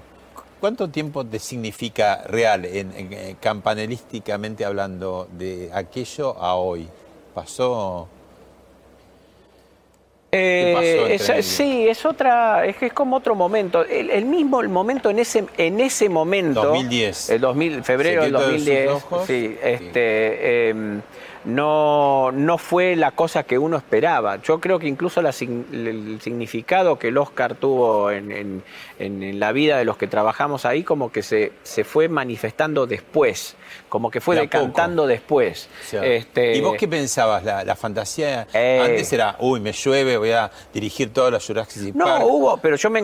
[0.59, 6.87] ¿Cuánto tiempo te significa real, en, campanelísticamente hablando, de aquello a hoy?
[7.33, 8.07] ¿Pasó
[10.31, 13.85] eh, sí, es otra, es que es como otro momento.
[13.85, 16.63] El, mismo el momento en ese en ese momento.
[16.63, 17.29] 2010.
[17.29, 18.91] El 2000, febrero del 2010.
[19.25, 21.01] Sí, este, em,
[21.45, 24.41] no, no fue la cosa que uno esperaba.
[24.41, 28.63] Yo creo que incluso el significado que el Oscar tuvo en,
[28.99, 33.55] la vida de los que trabajamos ahí, como que se, se fue manifestando después,
[33.89, 35.69] como que fue decantando después.
[35.91, 37.43] Este, ¿Y vos qué pensabas?
[37.43, 42.19] La, fantasía eh, antes era, uy, me llueve, voy a dirigir todos los Jurassic Park.
[42.19, 43.03] No, hubo, pero yo me,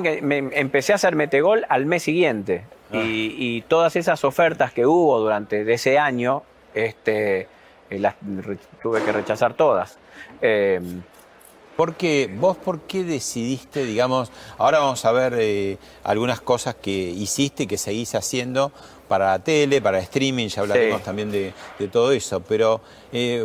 [0.54, 2.66] empecé a hacer Metegol al mes siguiente.
[2.92, 2.98] Ah.
[2.98, 6.44] Y, y, todas esas ofertas que hubo durante ese año,
[6.74, 7.48] este,
[7.90, 8.16] eh, las
[8.82, 9.98] tuve que rechazar todas.
[10.42, 10.80] Eh,
[11.76, 17.68] porque vos, ¿por qué decidiste, digamos, ahora vamos a ver eh, algunas cosas que hiciste
[17.68, 18.72] que seguís haciendo
[19.08, 21.54] para la tele, para streaming, ya hablaremos también de,
[21.92, 22.82] todo eso, pero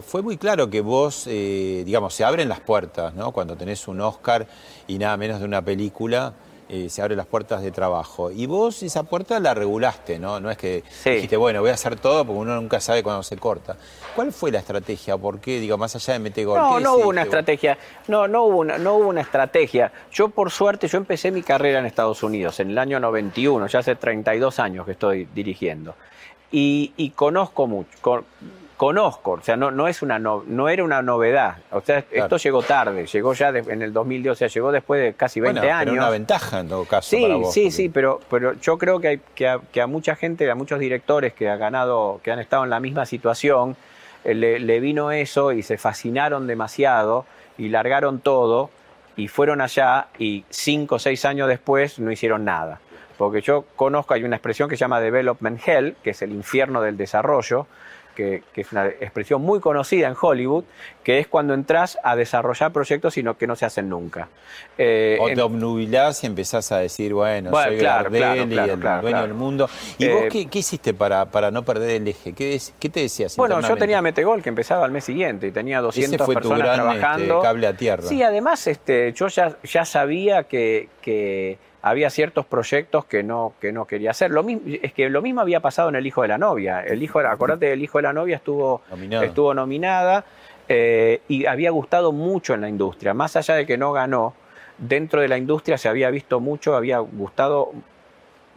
[0.07, 3.33] fue muy claro que vos, digamos, se abren las puertas, ¿no?
[3.33, 4.47] Cuando tenés un Oscar
[4.87, 6.33] y nada menos de una película,
[6.69, 8.31] eh, se abren las puertas de trabajo.
[8.31, 10.39] Y vos esa puerta la regulaste, ¿no?
[10.39, 13.37] No es que dijiste, bueno, voy a hacer todo porque uno nunca sabe cuándo se
[13.37, 13.77] corta.
[14.15, 15.17] ¿Cuál fue la estrategia?
[15.17, 15.61] ¿Por qué?
[15.61, 16.59] Digo, más allá de meter gol.
[16.59, 17.79] No, no hubo una estrategia.
[18.09, 19.93] No, no hubo una, no hubo una estrategia.
[20.13, 23.79] Yo, por suerte, yo empecé mi carrera en Estados Unidos en el año 91, ya
[23.79, 25.95] hace 32 años que estoy dirigiendo.
[26.51, 28.25] Y, y conozco mucho,
[28.79, 31.57] conozco, o sea, no, no, es una no, era una novedad.
[31.73, 35.15] O sea, esto llegó tarde, llegó ya en el 2010, o sea, llegó después de
[35.15, 35.95] casi 20 bueno, años.
[35.95, 37.11] una ventaja en todo caso.
[37.11, 40.49] Sí, para vos, sí, sí, pero, pero yo creo que, hay, que, a, mucha gente,
[40.49, 43.77] a muchos directores que, ha ganado, que han estado en la misma situación,
[44.25, 47.27] eh, le, le vino eso y se fascinaron demasiado
[47.59, 48.71] y largaron todo
[49.17, 52.81] y fueron allá y cinco o seis años después no hicieron nada.
[53.17, 56.81] Porque yo conozco, hay una expresión que se llama development hell, que es el infierno
[56.81, 57.67] del desarrollo,
[58.19, 60.65] que, es una expresión muy conocida en Hollywood,
[61.05, 64.29] que es cuando entras a desarrollar proyectos y que no se hacen nunca.
[64.77, 69.35] Eh, o te obnubilás y empezás a decir, bueno, soy claro, y el dueño del
[69.35, 69.69] mundo.
[69.99, 72.33] ¿Y vos eh, qué, hiciste para, para no perder el eje?
[72.33, 73.37] ¿Qué, qué te decías?
[73.37, 76.85] Bueno, yo tenía Metegol que empezaba al mes siguiente y tenía 200 fue personas tu
[76.85, 78.03] gran, este, cable a tierra.
[78.03, 81.59] Sí, además este, yo ya, ya sabía que, que
[81.91, 84.31] había ciertos proyectos que no, que no quería hacer.
[84.31, 86.83] Lo mismo, es que lo mismo había pasado en El Hijo de la Novia.
[86.83, 88.83] El hijo, acordate, El Hijo de la Novia estuvo,
[89.23, 90.25] estuvo nominada
[90.69, 93.15] eh, y había gustado mucho en la industria.
[93.15, 94.35] Más allá de que no ganó,
[94.79, 97.73] dentro de la industria se había visto mucho, había gustado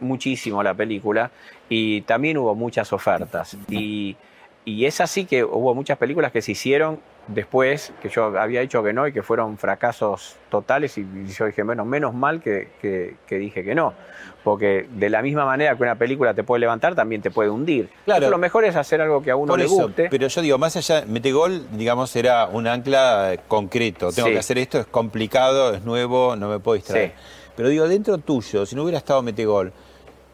[0.00, 1.30] muchísimo la película
[1.68, 3.56] y también hubo muchas ofertas.
[3.68, 4.16] Y,
[4.64, 8.82] y es así que hubo muchas películas que se hicieron después, que yo había dicho
[8.82, 13.38] que no y que fueron fracasos totales, y yo dije, bueno, menos mal que, que,
[13.38, 13.94] dije que no,
[14.42, 17.88] porque de la misma manera que una película te puede levantar, también te puede hundir.
[18.04, 18.28] Claro.
[18.28, 20.08] lo mejor es hacer algo que a uno le guste.
[20.10, 24.78] Pero yo digo, más allá, Metegol, digamos, era un ancla concreto, tengo que hacer esto,
[24.78, 27.12] es complicado, es nuevo, no me puedo distraer.
[27.56, 29.72] Pero digo, dentro tuyo, si no hubiera estado Metegol,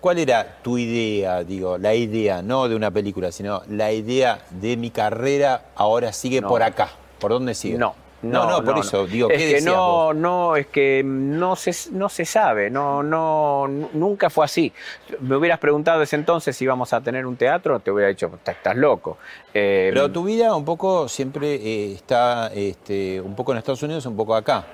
[0.01, 4.77] ¿Cuál era tu idea, digo, la idea, no de una película, sino la idea de
[4.77, 6.91] mi carrera ahora sigue por acá?
[7.19, 7.79] ¿Por dónde sigue?
[7.79, 7.95] No.
[8.21, 12.09] No, no, por eso, digo, ¿qué es que no, no, es que no se, no
[12.09, 14.73] se sabe, no, no, nunca fue así.
[15.21, 18.77] Me hubieras preguntado ese entonces si íbamos a tener un teatro, te hubiera dicho, estás
[18.77, 19.19] loco.
[19.55, 24.05] Eh, Pero tu vida un poco siempre eh, está, este, un poco en Estados Unidos,
[24.07, 24.65] un poco acá.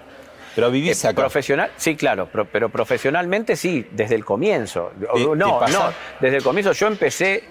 [0.54, 1.22] Pero vivís eh, acá.
[1.22, 4.92] Profesional, sí, claro, pero, profesionalmente sí, desde el comienzo.
[5.14, 7.44] no, no, desde el comienzo yo empecé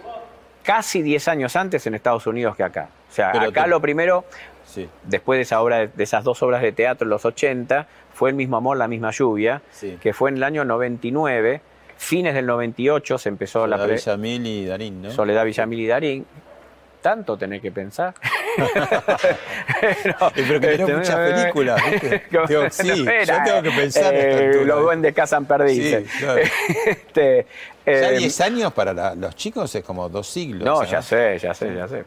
[0.64, 2.90] casi 10 años antes en Estados Unidos que acá.
[3.10, 4.26] O sea, acá lo primero,
[5.04, 8.36] después de, esa obra, de esas dos obras de teatro en los 80, fue El
[8.36, 9.62] mismo amor, la misma lluvia,
[10.02, 11.62] que fue en el año 99.
[11.96, 13.98] Fines del 98 se empezó Soledad la...
[13.98, 15.12] Soledad Villamil y Darín, ¿no?
[15.12, 16.26] Soledad Villamil y Darín
[17.04, 18.16] tanto tener que pensar.
[19.82, 21.82] pero, que tenés este, muchas películas,
[22.72, 24.14] sí, yo tengo que pensar.
[24.16, 26.10] Eh, los duendes cazan perdices.
[26.10, 26.26] Sí,
[26.88, 27.46] este,
[27.86, 30.64] ya 10 eh, años para los chicos es como dos siglos.
[30.64, 32.04] No, ya sé, ya sé, ya sé.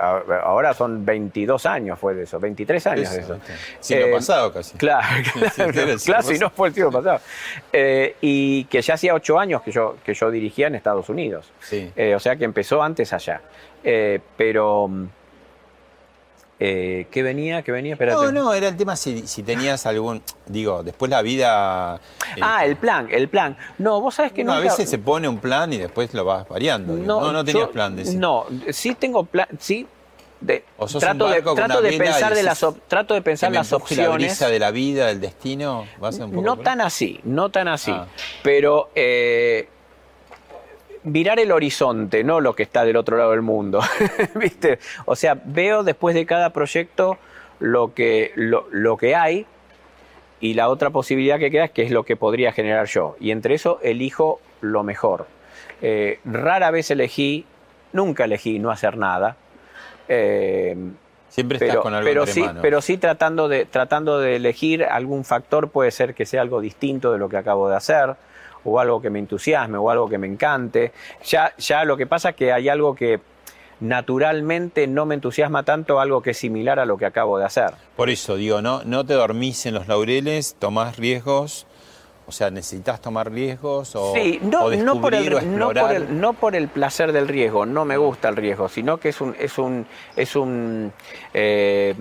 [0.00, 3.38] Ahora son 22 años fue de eso, 23 años de eso.
[3.80, 4.76] Siglo eh, pasado casi.
[4.76, 5.06] Claro,
[5.54, 7.20] claro, si no fue el siglo pasado.
[7.72, 11.50] Eh, y que ya hacía 8 años que yo, que yo dirigía en Estados Unidos.
[11.60, 11.90] Sí.
[11.96, 13.40] Eh, o sea que empezó antes allá.
[13.82, 14.90] Pero
[16.60, 17.62] eh, ¿Qué venía?
[17.62, 17.96] ¿Qué venía?
[17.96, 22.00] No, no, era el tema si, tenías algún, digo, después la vida...
[22.36, 23.56] Eh, ah, el plan, el plan.
[23.78, 24.52] No, vos sabés que no.
[24.52, 26.94] A veces se pone un plan y después lo vas variando.
[26.94, 29.86] No, no, tenías plan de No, sí tengo plan, sí.
[30.40, 30.64] De,
[31.00, 34.70] trato de, trato de pensar de las trato de pensar las opciones la de la
[34.70, 35.84] vida del destino
[36.30, 38.06] no tan así no tan así ah.
[38.44, 39.68] pero eh,
[41.04, 43.80] mirar el horizonte, no lo que está del otro lado del mundo.
[44.34, 44.78] ¿Viste?
[45.06, 47.18] O sea, veo después de cada proyecto
[47.60, 49.46] lo que, lo, que hay
[50.40, 53.16] y la otra posibilidad que queda es que es lo que podría generar yo.
[53.20, 55.26] Y entre eso elijo lo mejor.
[55.82, 57.44] Eh, rara vez elegí,
[57.92, 59.36] nunca elegí no hacer nada.
[60.08, 60.76] Eh,
[61.28, 62.62] Siempre estás con algo pero entre sí, manos.
[62.62, 67.12] Pero sí tratando de, tratando de elegir algún factor, puede ser que sea algo distinto
[67.12, 68.16] de lo que acabo de hacer,
[68.68, 70.92] o algo que me entusiasme, o algo que me encante.
[71.24, 73.20] Ya, ya lo que pasa es que hay algo que
[73.80, 77.72] naturalmente no me entusiasma tanto, algo que es similar a lo que acabo de hacer.
[77.96, 81.66] Por eso digo, no, no te dormís en los laureles, tomás riesgos.
[82.26, 86.34] O sea, ¿necesitas tomar riesgos o, sí, no, o no, por o no, el, no
[86.34, 89.56] por el placer del riesgo, no me gusta el riesgo, sino que es un, es
[89.56, 90.92] un, es un
[91.32, 91.94] eh,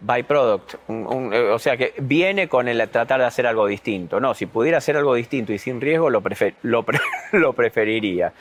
[0.00, 4.20] byproduct, un- un- eh, o sea que viene con el tratar de hacer algo distinto.
[4.20, 7.00] No, si pudiera hacer algo distinto y sin riesgo, lo, prefer- lo, pre-
[7.32, 8.32] lo preferiría.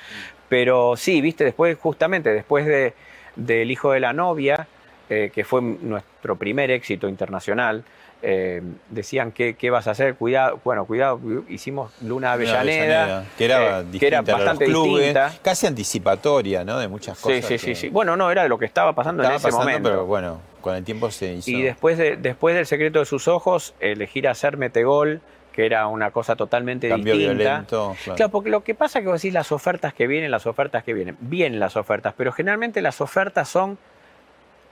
[0.50, 2.94] Pero sí, viste, después, justamente después de,
[3.36, 4.68] del hijo de la novia,
[5.10, 7.84] eh, que fue nuestro primer éxito internacional,
[8.22, 12.60] eh, decían que qué vas a hacer, cuidado, bueno, cuidado, hicimos Luna Una Avellaneda,
[13.04, 15.34] Avellaneda, que era, eh, distinta que era a los bastante clubes, distinta.
[15.44, 16.80] casi anticipatoria, ¿no?
[16.80, 17.46] De muchas Sí, cosas.
[17.46, 17.90] sí, sí, que sí.
[17.90, 19.90] Bueno, no, era de lo que estaba pasando estaba en ese pasando, momento.
[19.90, 21.50] pero bueno, con el tiempo se hizo.
[21.50, 25.22] Y después, de, después del secreto de sus ojos, elegir hacer Metegol,
[25.54, 27.36] que era una cosa totalmente Cambio distinta.
[27.44, 28.16] violento, claro.
[28.16, 30.84] Claro, porque lo que pasa es que vos decís las ofertas que vienen, las ofertas
[30.84, 31.18] que vienen.
[31.20, 33.78] Vienen las ofertas, pero generalmente las ofertas son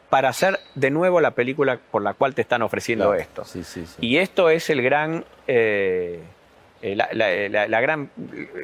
[0.10, 3.44] para hacer de nuevo la película por la cual te están ofreciendo Claro, esto.
[3.46, 3.96] Sí, sí, sí.
[4.00, 6.22] Y esto es el gran, eh,
[6.92, 8.10] eh, la, la- gran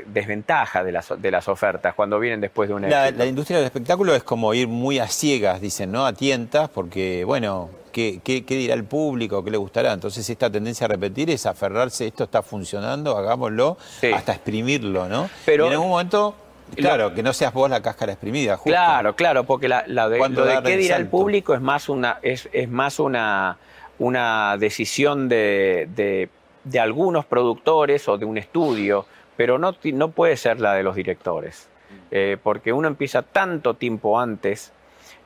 [0.06, 3.66] desventaja de las, de las ofertas cuando vienen después de un La, la industria del
[3.66, 6.06] espectáculo es como ir muy a ciegas, dicen, ¿no?
[6.06, 9.44] A tientas, porque, bueno, ¿qué, qué, qué dirá el público?
[9.44, 9.92] ¿Qué le gustará?
[9.94, 14.12] Entonces, esta tendencia a repetir es aferrarse, esto está funcionando, hagámoslo, Sí.
[14.12, 15.30] hasta exprimirlo, ¿no?
[15.46, 16.36] Pero- y en algún momento,
[16.76, 18.70] claro, que no seas vos la cáscara exprimida, justo.
[18.72, 21.90] Claro, claro, porque la, la de, ¿Cuándo lo de qué dirá el público es más
[21.90, 23.58] una, es, es más una,
[24.00, 26.30] una decisión de, de-
[26.64, 29.06] de algunos productores o de un estudio,
[29.38, 31.68] pero no, no puede ser la de los directores.
[32.10, 34.72] Eh, porque uno empieza tanto tiempo antes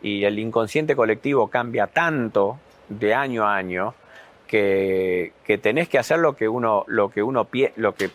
[0.02, 3.94] y el inconsciente colectivo cambia tanto de año a año
[4.48, 8.12] que, que tenés que hacer lo que uno, lo que uno lo que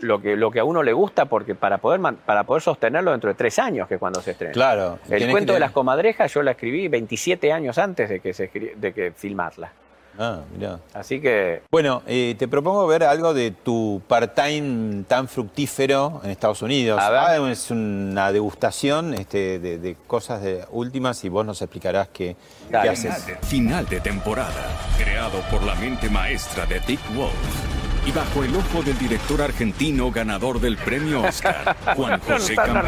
[0.00, 3.28] lo que, lo que a uno le gusta porque para poder, para poder sostenerlo dentro
[3.28, 4.52] de tres años, que es cuando se estrena.
[4.52, 4.98] Claro.
[5.08, 8.92] El cuento de las comadrejas yo la escribí 27 años antes de que, se de
[8.92, 9.72] que filmarla.
[10.18, 10.78] Ah, mirá.
[10.94, 16.62] Así que Bueno, eh, te propongo ver algo de tu part-time tan fructífero en Estados
[16.62, 17.00] Unidos.
[17.00, 17.20] A ver.
[17.20, 22.36] Ah, es una degustación este, de, de cosas de últimas y vos nos explicarás qué,
[22.70, 23.14] qué haces.
[23.42, 24.64] Final de temporada,
[24.98, 27.76] creado por la mente maestra de Dick Wolf
[28.06, 32.82] y bajo el ojo del director argentino ganador del premio Oscar, Juan José no.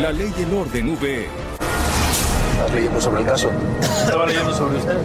[0.00, 1.43] La ley y el orden V
[2.54, 3.50] ¿Estás leyendo sobre el caso?
[3.80, 4.96] Estaba leyendo sobre usted.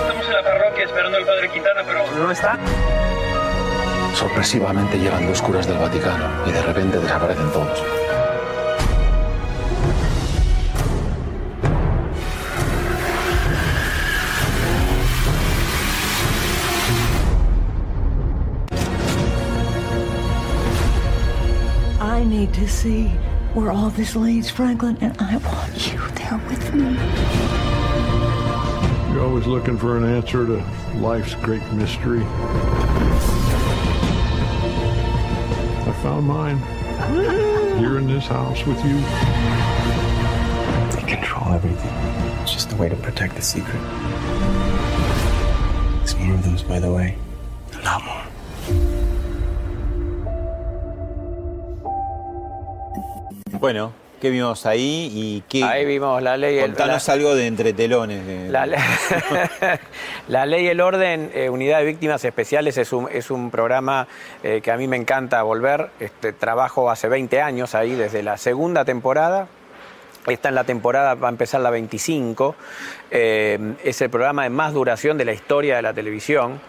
[0.00, 2.58] Estamos en la parroquia esperando al padre Quintana, pero no está.
[4.14, 7.84] Sorpresivamente llegan dos curas del Vaticano y de repente desaparecen todos.
[22.00, 23.12] I need to see
[23.54, 26.94] where all this leads, Franklin, and I want you there with me.
[29.12, 30.64] You're always looking for an answer to
[30.96, 32.22] life's great mystery.
[35.86, 36.58] I found mine
[37.78, 39.00] here in this house with you.
[40.94, 41.94] They control everything.
[42.42, 43.80] It's just a way to protect the secret.
[45.98, 47.16] There's more of those, by the way.
[53.60, 55.64] Bueno, ¿qué vimos ahí y qué?
[55.64, 56.56] Ahí vimos la ley.
[56.56, 58.26] y el- Contanos la- algo de entretelones.
[58.26, 58.76] de- La, le-
[60.28, 64.06] La ley y el orden, eh, Unidad de Víctimas Especiales, es un, es un programa
[64.42, 65.90] eh, que a mí me encanta volver.
[66.00, 69.48] Este, trabajo hace 20 años ahí, desde la segunda temporada.
[70.26, 72.54] Esta en la temporada va a empezar la 25.
[73.10, 76.60] Eh, es el programa de más duración de la historia de la televisión.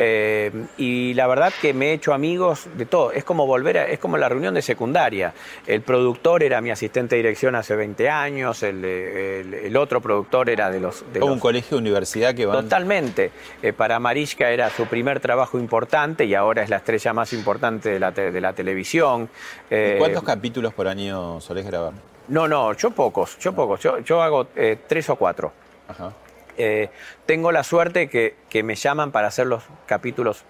[0.00, 3.10] Eh, y la verdad que me he hecho amigos de todo.
[3.10, 5.34] Es como volver a, es como la reunión de secundaria.
[5.66, 10.50] El productor era mi asistente de dirección hace 20 años, el, el- el otro productor
[10.50, 11.04] era de los...
[11.12, 12.62] De Como los- un colegio universidad que van.
[12.62, 13.32] Totalmente.
[13.62, 17.90] Eh, para Mariska era su primer trabajo importante y ahora es la estrella más importante
[17.90, 19.28] de la, te- de la televisión.
[19.70, 21.92] Eh, ¿Cuántos capítulos por año solés grabar?
[22.28, 23.80] no, no, yo pocos, yo pocos.
[23.80, 25.50] Yo, yo hago eh, tres o cuatro.
[25.88, 26.12] Ajá.
[26.58, 26.90] Eh,
[27.24, 30.44] tengo la suerte que, que me llaman para hacer los capítulos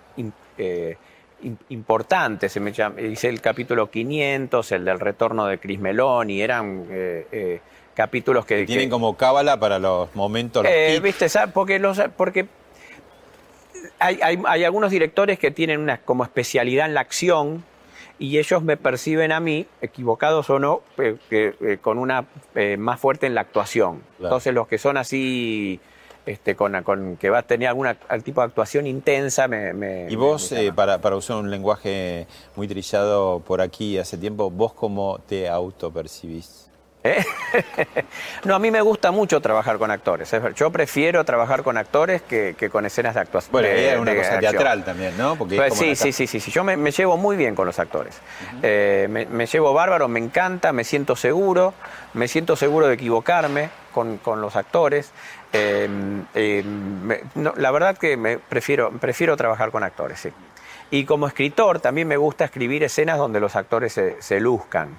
[0.57, 0.97] eh,
[1.43, 2.51] im- importantes.
[2.51, 7.61] Se me llama- hice el capítulo 500, el del retorno de Cris Meloni, eran eh,
[7.95, 8.65] capítulos que...
[8.65, 10.65] Tienen que- como cábala para los momentos.
[10.65, 10.99] los eh.
[11.03, 11.29] ¿Viste?
[11.29, 11.53] ¿sabes?
[11.53, 12.47] Porque, los, porque
[13.99, 17.65] hay, hay- hay algunos directores que tienen una como especialidad en la acción
[18.21, 20.81] y ellos me perciben a mí, equivocados o no,
[21.83, 22.25] con una
[22.77, 24.03] más fuerte en la actuación.
[24.21, 25.79] Entonces los que son así
[26.29, 27.89] este, con, con, que va a tener algún
[28.23, 29.49] tipo de actuación intensa.
[29.49, 32.27] Me, y vos, eh, para, para, usar un lenguaje
[32.57, 36.69] muy trillado por aquí hace tiempo, ¿vos cómo te autopercibís?
[37.05, 37.25] ¿Eh?
[38.45, 40.31] no, a mí me gusta mucho trabajar con actores.
[40.57, 43.53] Yo prefiero trabajar con actores que, con escenas de actuación.
[43.53, 45.37] Bueno, es una cosa teatral también, ¿no?
[45.37, 48.19] Porque pues sí, sí, sí, sí, Yo me, llevo muy bien con los actores.
[48.63, 51.75] Eh, me, llevo bárbaro, me encanta, me siento seguro,
[52.15, 55.13] me siento seguro de equivocarme con, con los actores.
[55.53, 57.09] Em, em,
[57.57, 60.31] la verdad que me prefiero, prefiero trabajar con actores, sí.
[60.91, 64.97] Y como escritor también me gusta escribir escenas donde los actores se, luzcan.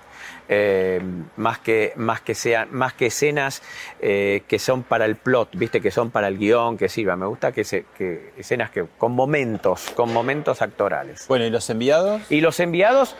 [0.52, 3.62] Em, más, que, más, que sean, más que escenas
[4.02, 7.16] eh, que son para el plot, viste, que son para el guion, que sirva.
[7.16, 11.28] Me gusta que, se, que escenas que con momentos, con momentos actorales.
[11.28, 12.24] Bueno, ¿y los enviados?
[12.32, 13.16] Y los enviados,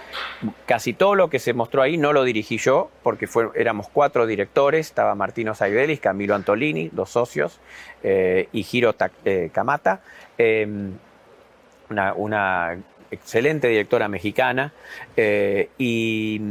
[0.66, 4.26] casi todo lo que se mostró ahí no lo dirigí yo, porque fue, éramos cuatro
[4.26, 7.60] directores, estaba Martino Saidelis, Camilo Antolini, dos socios,
[8.02, 10.02] eh, y Hiro eh, Kamata
[11.90, 12.78] una,
[13.12, 14.74] excelente directora mexicana,
[15.16, 16.42] eh, y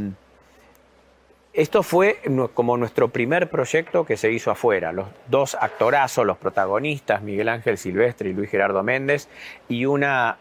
[1.59, 2.21] esto fue
[2.53, 4.93] como nuestro primer proyecto que se hizo afuera.
[4.93, 9.27] Los dos actorazos, los protagonistas, Miguel Ángel Silvestre y Luis Gerardo Méndez,
[9.67, 10.37] y una,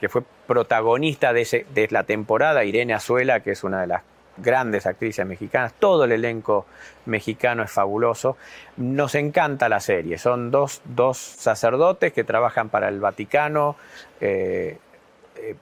[0.00, 4.02] que fue protagonista de, la temporada, Irene Azuela, que es una de las
[4.38, 6.64] grandes actrices mexicanas, todo el elenco
[7.04, 8.38] mexicano es fabuloso.
[8.78, 13.76] Nos encanta la serie, son dos, dos sacerdotes que trabajan para el Vaticano,
[14.22, 14.78] eh,
[15.36, 15.54] eh,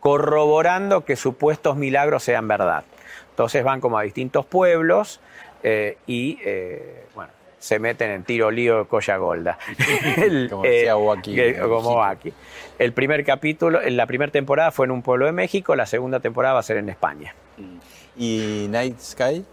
[0.00, 2.84] corroborando que supuestos milagros sean verdad.
[3.34, 5.20] Entonces van como a distintos pueblos
[5.62, 6.38] eh, y
[7.14, 9.58] bueno, se meten en tiro lío colla golda.
[10.50, 10.94] como decía
[11.60, 12.32] como aquí.
[12.78, 16.54] El primer capítulo, la primera temporada fue en un pueblo de México, la segunda temporada
[16.54, 17.34] va a ser en España.
[18.16, 19.44] ¿Y Night Sky?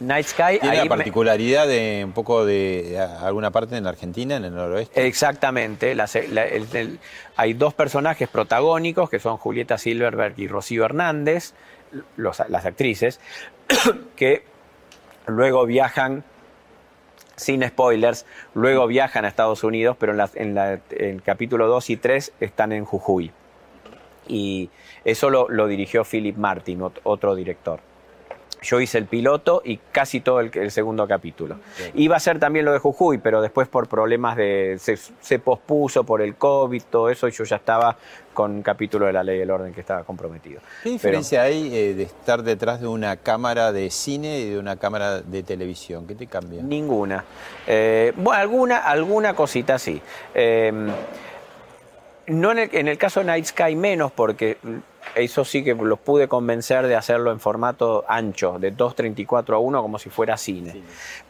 [0.00, 0.58] Night Sky.
[0.60, 5.06] Tiene la particularidad de un poco de alguna parte en la Argentina, en el noroeste.
[5.06, 5.96] Exactamente.
[7.36, 11.54] hay dos personajes protagónicos que son Julieta Silverberg y Rocío Hernández,
[12.16, 13.20] las actrices,
[14.16, 14.44] que
[15.26, 16.24] luego viajan,
[17.36, 20.58] sin spoilers, luego viajan a Estados Unidos, pero en,
[20.90, 23.32] el capítulo 2 y 3 están en Jujuy.
[24.28, 24.70] Y
[25.04, 27.80] eso lo, dirigió Philip Martin, otro director.
[28.66, 31.56] Yo hice el piloto y casi todo el, segundo capítulo.
[31.94, 34.76] Iba a ser también lo de Jujuy, pero después por problemas de.
[34.80, 37.96] Se, pospuso por el COVID, todo eso, y yo ya estaba
[38.34, 40.60] con un capítulo de la ley del orden que estaba comprometido.
[40.82, 44.76] ¿Qué diferencia hay eh, de estar detrás de una cámara de cine y de una
[44.76, 46.04] cámara de televisión?
[46.06, 46.60] ¿Qué te cambia?
[46.60, 47.24] Ninguna.
[47.68, 50.02] Eh, bueno, alguna, alguna cosita sí.
[50.34, 50.72] Eh,
[52.26, 54.58] no en el, en el caso de Night Sky menos, porque
[55.14, 59.82] eso sí que los pude convencer de hacerlo en formato ancho, de 2.34 a 1,
[59.82, 60.82] como si fuera cine.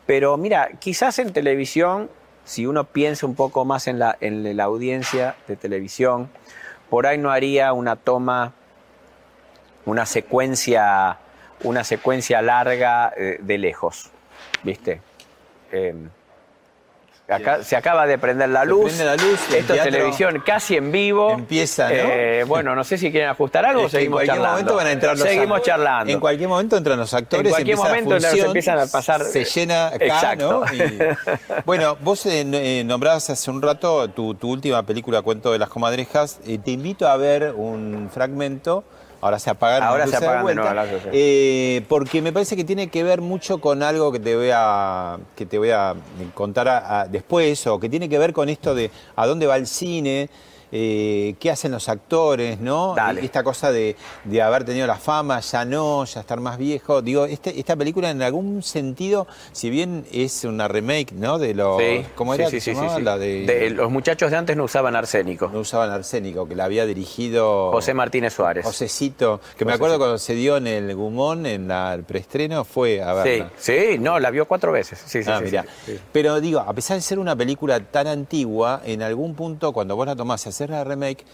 [0.06, 2.10] Pero mira, quizás en televisión,
[2.44, 6.30] si uno piensa un poco más en la, en la audiencia de televisión,
[6.90, 8.52] por ahí no haría una toma,
[9.84, 11.18] una secuencia,
[11.62, 14.10] una secuencia larga eh, de lejos,
[14.62, 15.00] ¿viste?
[15.70, 16.08] Em,
[17.28, 18.84] Acá, se acaba de prender la luz.
[18.84, 21.32] Prende la luz Esto es televisión casi en vivo.
[21.32, 21.94] Empieza, ¿no?
[21.94, 24.60] Eh, bueno, no sé si quieren ajustar algo o seguimos charlando.
[24.60, 26.12] En cualquier momento van a entrar los Seguimos charlando.
[26.12, 27.46] En cualquier momento entran los actores.
[27.46, 29.24] En cualquier momento se empiezan a pasar.
[29.24, 30.64] Se llena acá, Exacto.
[30.64, 31.64] ¿no?
[31.66, 35.68] bueno, vos eh, eh, nombrabas hace un rato tu, tu, última película, Cuento de las
[35.68, 36.38] Comadrejas.
[36.38, 38.84] te invito a ver un fragmento
[39.26, 42.88] Ahora se apagaron Ahora se apagan de, nuevo las eh, porque me parece que tiene
[42.88, 45.94] que ver mucho con algo que te voy a, que te voy a
[46.32, 50.30] contar después, o que tiene que ver con esto de a dónde va el cine.
[50.72, 52.94] Eh, qué hacen los actores, ¿no?
[53.20, 53.96] Esta cosa de,
[54.42, 57.02] haber tenido la fama, ya no, ya estar más viejo.
[57.02, 61.38] Digo, este, esta película en algún sentido, si bien es una remake, ¿no?
[61.38, 61.80] De los.
[62.14, 62.50] ¿Cómo era?
[62.50, 65.48] Sí, sí, sí, la de, Los muchachos de antes no usaban arsénico.
[65.52, 67.70] No usaban arsénico, que la había dirigido.
[67.72, 68.64] José Martínez Suárez.
[68.64, 73.12] Josecito, que me acuerdo cuando se dio en el Gumón, en el preestreno, fue a
[73.14, 73.50] verla.
[73.56, 75.02] Sí, sí, no, la vio cuatro veces.
[75.06, 75.40] Sí, sí, ah,
[75.84, 79.96] sí, Pero digo, a pesar de ser una película tan antigua, en algún punto, cuando
[79.96, 81.24] vos la tomás hacer la remake,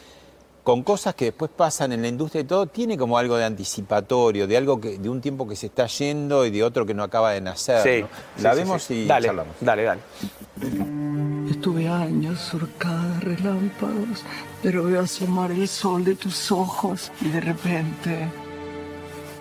[0.65, 4.47] con cosas que después pasan en la industria y todo, tiene como algo de anticipatorio,
[4.47, 7.03] de algo que, de un tiempo que se está yendo y de otro que no
[7.03, 8.07] acaba de nacer.
[8.41, 9.55] La vemos y dale, charlamos.
[9.61, 10.01] Dale, dale.
[11.51, 14.25] Estuve años surcada de relámpagos,
[14.63, 18.29] pero veo asomar el sol de tus ojos y de repente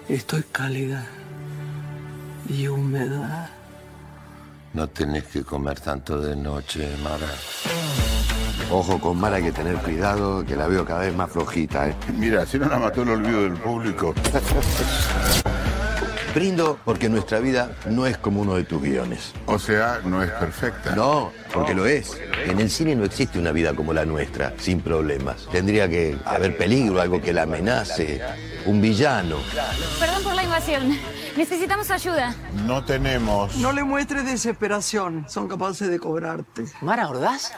[0.09, 1.07] estoy cálida
[2.49, 3.60] y húmeda.
[4.73, 7.27] No tenés que comer tanto de noche, Mara.
[8.71, 11.95] Ojo, con Mara hay que tener cuidado, que la veo cada vez más flojita, ¿eh?
[12.17, 14.13] Mira, si no la mató el olvido del público.
[16.33, 19.33] Brindo porque nuestra vida no es como uno de tus guiones.
[19.47, 20.95] O sea, no es perfecta.
[20.95, 22.17] No, porque lo es.
[22.45, 25.49] En el cine no existe una vida como la nuestra, sin problemas.
[25.51, 28.21] Tendría que haber peligro, algo que la amenace,
[28.65, 29.39] un villano.
[29.99, 30.40] Perdón por la
[31.35, 32.35] Necesitamos ayuda.
[32.67, 33.55] No tenemos.
[33.57, 35.25] No le muestres desesperación.
[35.27, 36.65] Son capaces de cobrarte.
[36.81, 37.51] ¿Mara Ordaz?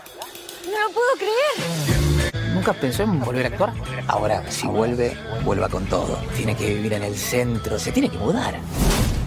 [0.65, 2.53] No lo puedo creer.
[2.53, 3.73] ¿Nunca pensó en volver a actuar?
[4.07, 6.17] Ahora, si vuelve, vuelva con todo.
[6.37, 8.55] Tiene que vivir en el centro, se tiene que mudar.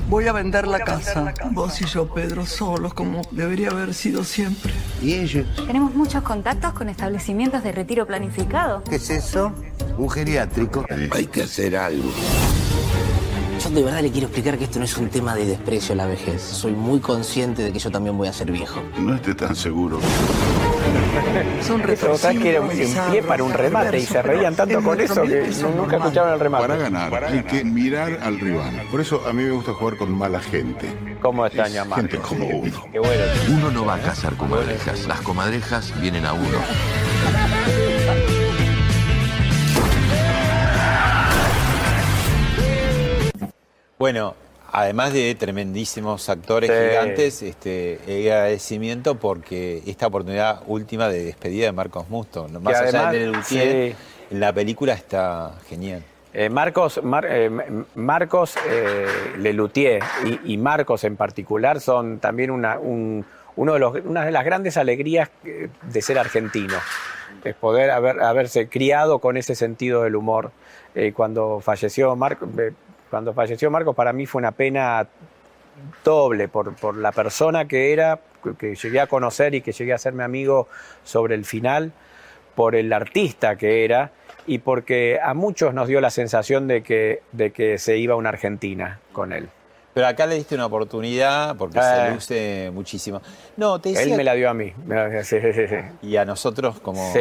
[0.09, 1.35] Voy a vender la casa.
[1.51, 4.73] Vos y yo, Pedro, solos, como debería haber sido siempre.
[5.03, 5.47] ¿Y ellos?
[5.67, 8.83] Tenemos muchos contactos con establecimientos de retiro planificado.
[8.85, 9.53] ¿Qué es eso?
[9.99, 10.87] Un geriátrico.
[11.11, 12.11] Hay que hacer algo.
[13.69, 15.97] Yo de verdad le quiero explicar que esto no es un tema de desprecio a
[15.97, 16.41] la vejez.
[16.41, 18.81] Soy muy consciente de que yo también voy a ser viejo.
[18.97, 19.99] No esté tan seguro.
[21.63, 25.23] Son Eso, que era un pie para un remate y se reían tanto con eso
[25.23, 26.67] que nunca escucharon el remate.
[26.67, 28.83] Para ganar hay que mirar al rival.
[28.91, 30.87] Por eso a mí me gusta jugar con mala gente.
[31.21, 31.99] ¿Cómo extraña más?
[31.99, 32.85] Gente como uno.
[32.93, 33.25] Qué bueno.
[33.49, 35.09] Uno no va a cazar comadrejas.
[35.09, 36.59] Las comadrejas vienen a uno.
[43.99, 44.35] Bueno,
[44.73, 46.77] además de tremendísimos actores Sí.
[46.77, 52.89] gigantes, este, el agradecimiento porque esta oportunidad última de despedida de Marcos Musto, más Que
[52.89, 53.95] allá además, de sí.
[54.31, 56.03] en la película está genial.
[56.35, 57.51] Eh, Marcos, Mar- eh,
[57.95, 59.07] Marcos eh,
[59.39, 60.03] Lelutier
[60.45, 63.25] y, y Marcos en particular son también una, un-
[63.57, 66.75] uno de los, una de las grandes alegrías eh, de ser argentino.
[67.43, 70.51] Es poder haber, haberse criado con ese sentido del humor.
[71.15, 72.49] Cuando falleció Marcos,
[73.11, 75.07] cuando falleció Marcos para mí fue una pena
[76.05, 78.19] doble por, por la persona que era,
[78.59, 80.69] que- llegué a conocer y que llegué a hacerme amigo
[81.05, 81.93] sobre el final,
[82.55, 84.11] por el artista que era
[84.47, 88.17] y porque a muchos nos dio la sensación de que, de que se iba a
[88.17, 89.49] una Argentina con él.
[89.97, 91.83] Pero acá le diste una oportunidad porque Eh.
[91.83, 93.23] se luce muchísimo.
[93.57, 94.03] No, te decía...
[94.05, 94.71] Él me la dio a mí.
[95.25, 95.77] Sí, sí, sí.
[96.07, 97.15] y a nosotros como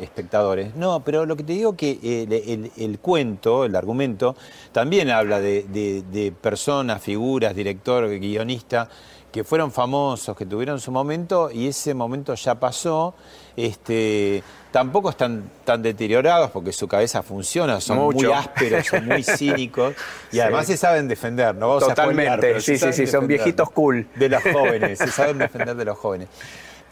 [0.00, 0.74] espectadores.
[0.74, 4.34] No, pero lo que te digo que el, el- el cuento, el argumento,
[4.72, 8.88] también habla de, de- de personas, figuras, director, guionista,
[9.32, 13.14] que fueron famosos, que tuvieron su momento y ese momento ya pasó.
[13.56, 18.28] Este, tampoco están tan deteriorados porque su cabeza funciona, son Mucho.
[18.28, 19.94] muy ásperos, son muy cínicos
[20.30, 20.40] y Sí.
[20.40, 21.68] además se saben defender, ¿no?
[21.68, 24.06] Vamos a Totalmente, se sí, sí, sí, son viejitos cool.
[24.14, 26.28] de los jóvenes, se saben defender de los jóvenes.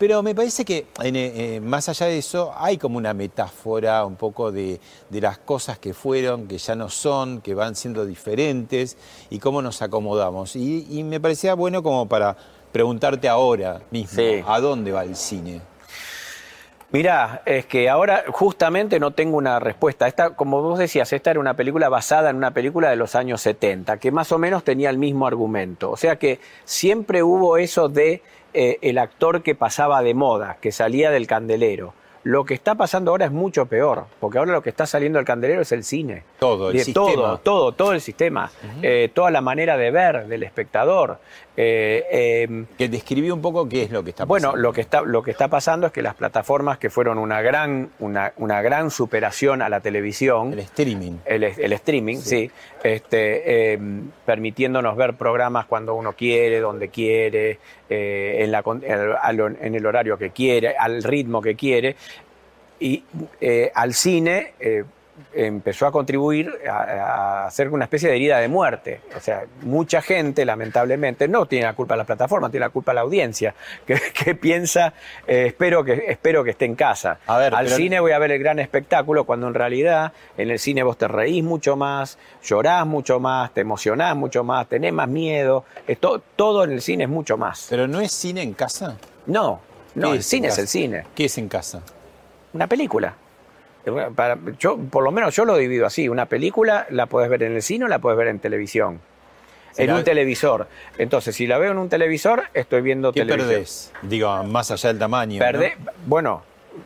[0.00, 4.16] Pero me parece que en, eh, más allá de eso hay como una metáfora un
[4.16, 4.80] poco de,
[5.10, 8.96] de las cosas que fueron, que ya no son, que van siendo diferentes
[9.28, 10.56] y cómo nos acomodamos.
[10.56, 12.34] Y, y me parecía bueno como para
[12.72, 14.42] preguntarte ahora mismo, Sí.
[14.46, 15.60] ¿a dónde va el cine?
[16.92, 20.08] Mirá, es que ahora justamente no tengo una respuesta.
[20.08, 23.42] Esta, como vos decías, esta era una película basada en una película de los años
[23.42, 25.90] 70, que más o menos tenía el mismo argumento.
[25.90, 28.22] O sea que siempre hubo eso de
[28.54, 31.94] eh, el actor que pasaba de moda, que salía del candelero.
[32.22, 35.24] Lo que está pasando ahora es mucho peor, porque ahora lo que está saliendo del
[35.24, 36.22] candelero es el cine.
[36.38, 37.04] Todo, el De- sistema.
[37.14, 38.50] Todo, todo, todo el sistema.
[38.82, 41.18] Eh, toda la manera de ver del espectador.
[41.62, 44.62] Eh, em, Que describí un poco qué es lo que está bueno, pasando.
[44.62, 47.90] lo que está, lo que está pasando es que las plataformas que fueron una gran,
[47.98, 51.18] una, una gran superación a la televisión, El streaming.
[51.26, 52.50] el, el streaming, sí,
[52.82, 53.78] este, eh,
[54.24, 57.58] permitiéndonos ver programas cuando uno quiere, donde quiere,
[57.90, 58.62] eh, en, la,
[59.60, 61.94] en el horario que quiere, al ritmo que quiere,
[62.78, 63.04] y
[63.38, 64.54] eh, al cine
[65.32, 66.72] empezó a contribuir a,
[67.44, 69.00] a hacer una especie de herida de muerte.
[69.16, 72.92] O sea, mucha gente, lamentablemente, no tiene la culpa de la plataforma, tiene la culpa
[72.94, 73.54] la audiencia,
[73.86, 74.92] que, que piensa,
[75.26, 77.18] eh, espero, que, espero que esté en casa.
[77.26, 80.50] A ver, Al pero- cine voy a ver el gran espectáculo, cuando en realidad en
[80.50, 84.92] el cine vos te reís mucho más, llorás mucho más, te emocionás mucho más, tenés
[84.92, 85.64] más miedo.
[86.36, 87.66] Todo en el cine es mucho más.
[87.70, 88.96] ¿Pero no es cine en casa?
[89.26, 89.60] No,
[89.94, 91.04] no, ¿Qué el cine es el cine.
[91.14, 91.82] ¿Qué es en casa?
[92.52, 93.14] Una película.
[94.14, 96.08] Para- yo, por lo menos yo lo divido así.
[96.08, 99.00] Una película la puedes ver en el cine o la puedes ver en televisión.
[99.72, 100.66] Si en un televisor.
[100.98, 103.48] Entonces, si la veo en un televisor, estoy viendo ¿Qué televisión.
[103.50, 103.92] perdés?
[104.02, 105.38] Digo, más allá del tamaño.
[105.38, 105.44] ¿no?
[105.46, 105.76] Perdé-
[106.06, 106.42] bueno,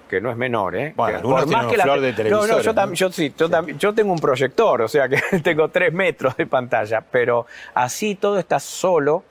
[0.08, 0.92] que no es menor, ¿eh?
[0.94, 2.82] Bueno, tienen un flor de No, no, televisores, yo, ¿no?
[2.82, 6.36] tam- yo sí, yo, tam- yo tengo un proyector, o sea que tengo tres metros
[6.36, 9.24] de pantalla, pero así todo está solo.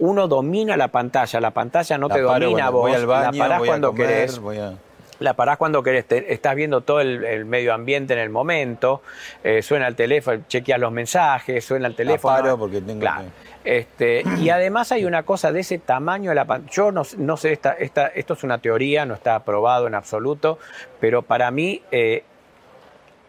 [0.00, 3.06] Uno domina la pantalla, la pantalla no La te paro, domina bueno, vos, voy al
[3.06, 4.38] baño, la parás voy a cuando comer, querés.
[4.38, 4.74] voy a-
[5.20, 9.02] La parás cuando querés, estás viendo todo el, medio ambiente en el momento,
[9.42, 12.36] eh, suena el teléfono, chequeas los mensajes, suena el teléfono.
[12.36, 13.24] paro porque tengo claro.
[13.64, 16.72] Este, y además hay una cosa de ese tamaño de la pantalla.
[16.72, 20.58] Yo no, no sé, esta, esta, esto es una teoría, no está aprobado en absoluto,
[21.00, 22.22] pero para mí eh,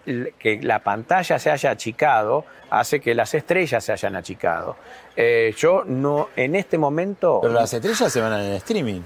[0.06, 4.78] que la pantalla se haya achicado hace que las estrellas se hayan achicado.
[5.16, 7.40] Eh, yo no, en este momento...
[7.42, 9.02] Pero las estrellas se van en el streaming.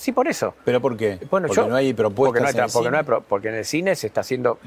[0.00, 0.54] Sí, por eso.
[0.64, 1.18] ¿Pero por qué?
[1.30, 3.20] Bueno, porque no hay propuestas porque en el cine.
[3.28, 4.58] porque en el cine se está haciendo...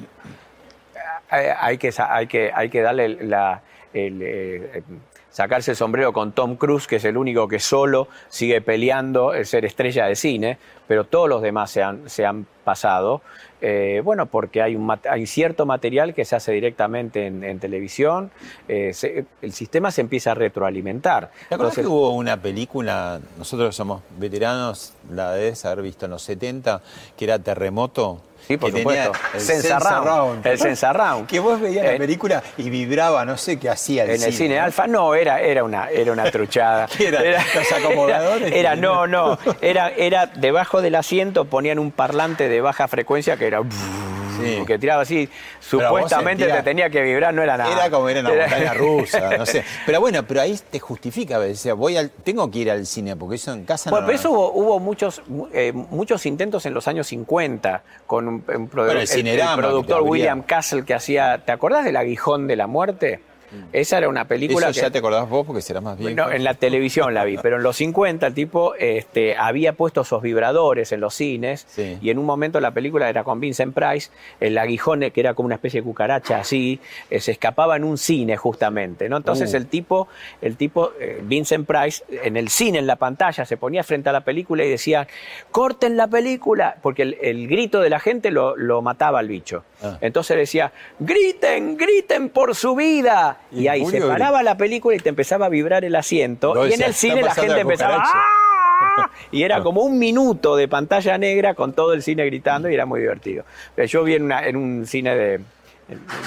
[1.32, 3.64] Eh, hay que, hay que, hay que darle la...
[3.94, 4.84] El,
[5.32, 9.48] sacarse el sombrero con Tom Cruise, que es el único que solo sigue peleando el
[9.48, 13.24] ser estrella de cine, pero todos los demás se han, se han pasado.
[13.66, 18.30] Eh, bueno, porque hay, un, hay cierto material que se hace directamente en, televisión,
[18.68, 18.94] eh,
[19.42, 21.32] el sistema se empieza a retroalimentar.
[21.48, 26.24] ¿Te acuerdas que hubo una película, nosotros somos veteranos, la debes haber visto en los
[26.24, 26.82] 70,
[27.16, 28.22] que era Terremoto?
[28.48, 29.12] Sí, por supuesto.
[29.34, 30.46] el Sense Round.
[30.46, 31.28] El Sense Round.
[31.28, 34.60] Que vos veías la película y vibraba, no sé qué hacía el En el cine
[34.60, 36.88] Alfa, no, era, era, una, era una truchada.
[36.98, 37.44] ¿Qué era?
[37.56, 38.52] ¿Los acomodadores?
[38.54, 39.38] Era, no, no.
[39.62, 45.02] Era, era debajo del asiento ponían un parlante de baja frecuencia que era que tiraba
[45.04, 45.30] así,
[45.60, 47.72] supuestamente te tenía que vibrar, no era nada.
[47.72, 49.64] Era como era una montaña rusa, no sé.
[49.86, 53.36] Pero bueno, pero ahí te justifica, decía, voy al, tengo que ir al cine, porque
[53.36, 54.08] eso en casa bueno, no...
[54.08, 55.22] pero eso hubo, muchos,
[55.54, 61.44] eh, muchos intentos en los años 50 con un, el, productor William Castle que hacía,
[61.46, 63.22] ¿te acordás del aguijón de la muerte?
[63.54, 63.64] Mm.
[63.72, 64.70] Esa era una película.
[64.70, 66.16] Eso ya te acordás vos porque serás más bien.
[66.16, 70.02] No, en la televisión la vi, pero en los 50 el tipo este, había puesto
[70.02, 74.10] esos vibradores en los cines y en un momento la película era con Vincent Price,
[74.40, 76.80] el aguijón que era como una especie de cucaracha así,
[77.10, 79.18] eh, se escapaba en un cine justamente, ¿no?
[79.18, 79.58] Entonces uh.
[79.58, 80.08] el tipo,
[80.42, 84.14] el tipo eh, Vincent Price en el cine en la pantalla se ponía frente a
[84.14, 85.08] la película y decía
[85.52, 89.64] corten la película porque el, grito de la gente lo, mataba al bicho.
[89.82, 89.98] Ah.
[90.02, 95.10] Entonces decía griten, griten por su vida y, ahí se paraba la película y te
[95.10, 96.68] empezaba a vibrar el asiento.
[96.68, 98.04] y en el cine la gente empezaba.
[98.06, 99.10] ¡Ah!
[99.32, 102.86] Y era como un minuto de pantalla negra con todo el cine gritando y era
[102.86, 103.46] muy divertido.
[103.78, 105.40] Yo vi en, en un cine de.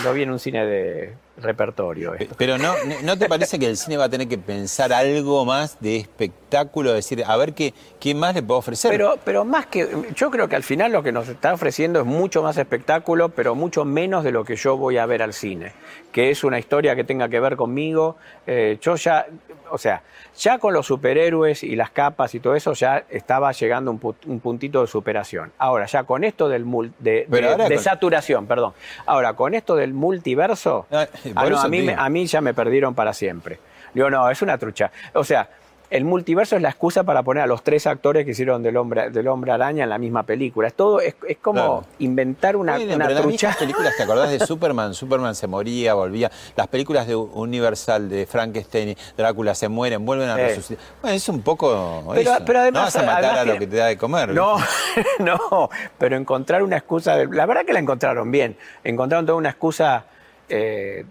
[0.05, 2.15] Lo vi en un cine de repertorio.
[2.37, 5.79] Pero no, ¿no te parece que el cine va a tener que pensar algo más
[5.81, 6.93] de espectáculo?
[6.93, 8.91] Decir, a ver qué, qué más le puedo ofrecer.
[8.91, 9.89] Pero, pero más que.
[10.15, 13.55] Yo creo que al final lo que nos está ofreciendo es mucho más espectáculo, pero
[13.55, 15.73] mucho menos de lo que yo voy a ver al cine.
[16.17, 18.17] Que es una historia que tenga que ver conmigo.
[18.47, 19.27] Eh, yo ya.
[19.71, 20.01] O sea,
[20.35, 24.41] ya con los superhéroes y las capas y todo eso ya estaba llegando un, un
[24.41, 25.53] puntito de superación.
[25.59, 26.65] Ahora, ya con esto del
[27.01, 28.73] de, de, saturación, perdón.
[29.05, 33.13] Ahora, con esto del multiverso, ah, ah, a, mí, a mí ya me perdieron para
[33.13, 33.59] siempre.
[33.93, 34.91] Digo, no, es una trucha.
[35.13, 35.47] O sea,
[35.91, 39.11] el multiverso es la excusa para poner a los tres actores que hicieron del hombre,
[39.11, 40.69] del hombre araña en la misma película.
[40.69, 44.95] Es todo, es, como inventar una, bueno, una Las películas, ¿te acordás de Superman?
[44.95, 46.31] Superman se moría, volvía.
[46.57, 50.85] Las películas de Universal, de Frankenstein, Drácula se mueren, vuelven a resucitar.
[51.03, 53.77] Bueno, es un poco pero, pero además, no vas a matar a lo que te
[53.77, 54.31] da de comer.
[54.31, 54.57] No,
[55.21, 58.57] no, pero encontrar una excusa, la verdad que la encontraron bien.
[58.83, 60.05] Encontraron toda una excusa
[60.49, 61.05] eh,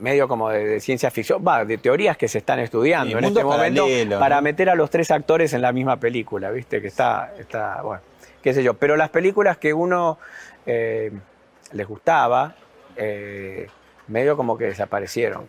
[0.00, 3.86] medio como de, ciencia ficción, va, de teorías que se están estudiando en este momento
[4.18, 6.80] para meter a los tres actores en la misma película, ¿viste?
[6.80, 8.02] Que está, está bueno,
[8.42, 8.74] qué sé yo.
[8.74, 10.18] Pero las películas que uno
[10.66, 11.10] eh,
[11.72, 12.54] les gustaba,
[12.96, 13.68] eh,
[14.08, 15.46] medio como que desaparecieron.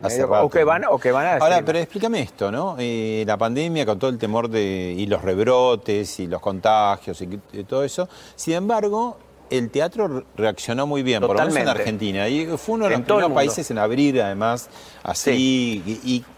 [0.00, 2.76] o, que van, o que van a Ahora, pero explícame esto, ¿no?
[2.78, 7.64] Eh, la pandemia con todo el temor de, y los rebrotes y los contagios y
[7.64, 8.08] todo eso.
[8.36, 9.18] Sin embargo,
[9.50, 12.28] el teatro reaccionó muy bien, por lo menos en Argentina.
[12.28, 14.68] Y fue uno de los primeros países en abrir, además,
[15.02, 15.82] así.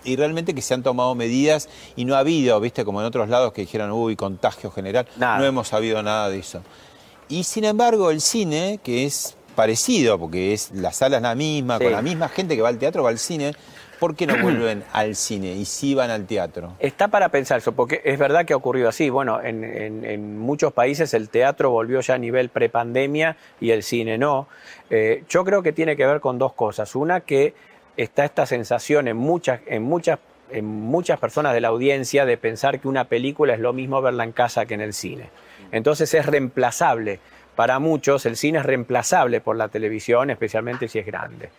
[0.05, 3.29] Y, realmente que se han tomado medidas y no ha habido, viste, como en otros
[3.29, 5.07] lados que dijeron, uy, contagio general.
[5.17, 6.63] No hemos sabido nada de eso.
[7.29, 11.79] Y sin embargo, el cine, que es parecido, porque es la sala es la misma,
[11.79, 13.55] con la misma gente que va al teatro, va al cine
[14.01, 16.75] ¿Por qué no vuelven al cine y sí van al teatro?
[16.81, 19.11] Está para pensar eso, porque es verdad que ha ocurrido así.
[19.11, 24.49] Bueno, en, muchos países el teatro volvió ya a nivel prepandemia y el cine no.
[24.89, 26.97] Eh, yo creo que tiene que ver con dos cosas.
[26.97, 27.55] Una, que
[27.97, 30.19] está esta sensación en muchas, en muchas
[30.53, 34.25] en muchas personas de la audiencia de pensar que una película es lo mismo verla
[34.25, 35.31] en casa que en el cine.
[35.71, 37.21] Entonces es reemplazable.
[37.55, 41.51] Para muchos el cine es reemplazable por la televisión, especialmente si es grande.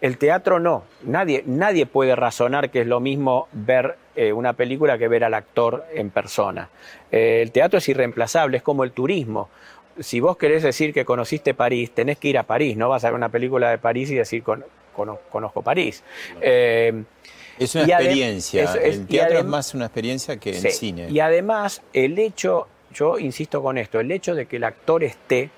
[0.00, 0.84] El teatro no.
[1.04, 5.34] Nadie, nadie puede razonar que es lo mismo ver eh, una película que ver al
[5.34, 6.68] actor en persona.
[7.10, 9.48] Eh, el teatro es irreemplazable, es como el turismo.
[9.98, 13.08] Si vos querés decir que conociste París, tenés que ir a París, no vas a
[13.08, 16.02] ver una película de París y decir conozco París.
[16.40, 17.04] Eh,
[17.58, 21.10] es una experiencia, el teatro es más una experiencia que el cine.
[21.10, 25.50] Y además, el hecho yo insisto con esto, el hecho de que el actor esté,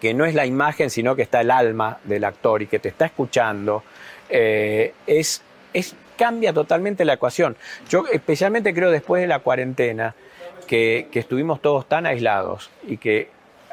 [0.00, 2.88] que no es la imagen, sino que está el alma del actor y que te
[2.88, 3.82] está escuchando,
[4.28, 5.42] eh, es,
[5.72, 7.56] es, cambia totalmente la ecuación.
[7.88, 10.14] Yo especialmente creo después de la cuarentena,
[10.66, 13.28] que, que estuvimos todos tan aislados y que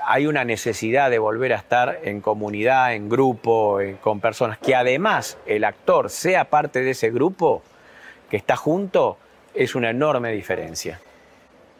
[0.05, 5.37] hay una necesidad de volver a estar en comunidad, en grupo, con personas, que además
[5.45, 7.61] el actor sea parte de ese grupo
[8.29, 9.17] que está junto,
[9.53, 10.99] es una enorme diferencia.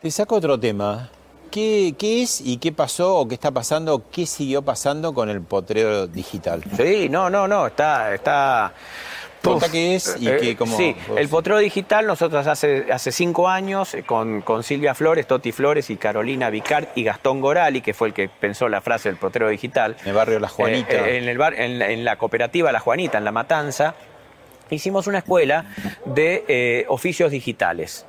[0.02, 1.10] Te saco otro tema.
[1.52, 5.42] ¿Qué, ¿Qué, es y qué pasó o qué está pasando, qué siguió pasando con el
[5.42, 6.64] potrero digital?
[6.78, 8.74] Sí, no, no, no, está, está,
[9.70, 14.04] qué es y qué, cómo, Sí, el potrero digital nosotros hace, hace cinco años eh,
[14.04, 18.14] con, con, Silvia Flores, Toti Flores y Carolina Vicard y Gastón Gorali, que fue el
[18.14, 19.98] que pensó la frase del potrero digital.
[20.04, 20.94] En el barrio La Juanita.
[20.94, 23.96] Eh, en, el bar, en, la cooperativa La Juanita, en La Matanza,
[24.70, 25.66] hicimos una escuela
[26.06, 28.06] de eh, oficios digitales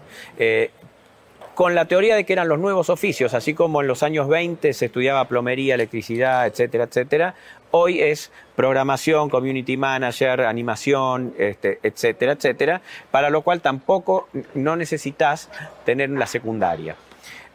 [1.55, 4.73] con la teoría de que eran los nuevos oficios, así como en los años 20
[4.73, 7.35] se estudiaba plomería, electricidad, etcétera, etcétera.
[7.71, 15.51] Hoy es programación, community manager, animación, este, etcétera, etcétera, para lo cual tampoco no necesitas
[15.85, 16.97] tener la secundaria.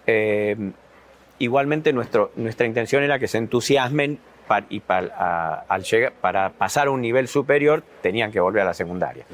[0.05, 0.55] Eh,
[1.39, 4.19] igualmente nuestra intención era que se entusiasmen
[4.69, 8.73] y para, al llegar, para pasar a un nivel superior tenían que volver a la
[8.73, 9.25] secundaria.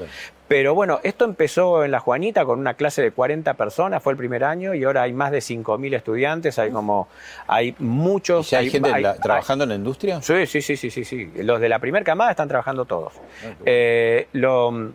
[0.46, 4.18] Pero bueno, esto empezó en La Juanita con una clase de 40 personas, fue el
[4.18, 7.08] primer año, y ahora hay más de 5.000 estudiantes, hay como,
[7.46, 8.52] hay muchos...
[8.52, 8.92] hay, gente
[9.22, 10.20] trabajando en la industria?
[10.20, 11.32] Sí, sí, sí, sí, sí, sí.
[11.36, 13.14] Los de la primera camada están trabajando todos.
[13.16, 14.92] Ah, eh, lo,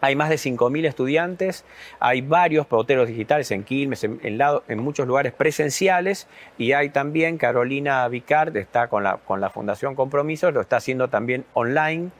[0.00, 1.64] hay más de 5.000 estudiantes,
[2.00, 6.26] hay varios poteros digitales en Quilmes, en, muchos lugares presenciales,
[6.58, 11.08] y hay también Carolina Vicard, está con la, con la Fundación Compromisos, lo está haciendo
[11.08, 12.10] también online.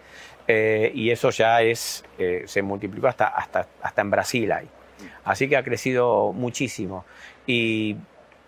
[0.49, 4.69] Eh, y eso ya es, eh, se multiplicó hasta, hasta, hasta en Brasil ahí.
[5.25, 7.05] Así que ha crecido muchísimo.
[7.47, 7.97] Y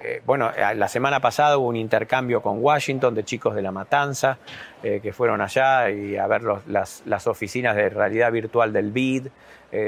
[0.00, 4.38] eh, bueno, la semana pasada hubo un intercambio con Washington de chicos de La Matanza
[4.80, 9.26] que fueron allá y a ver las, las, oficinas de realidad virtual del BID.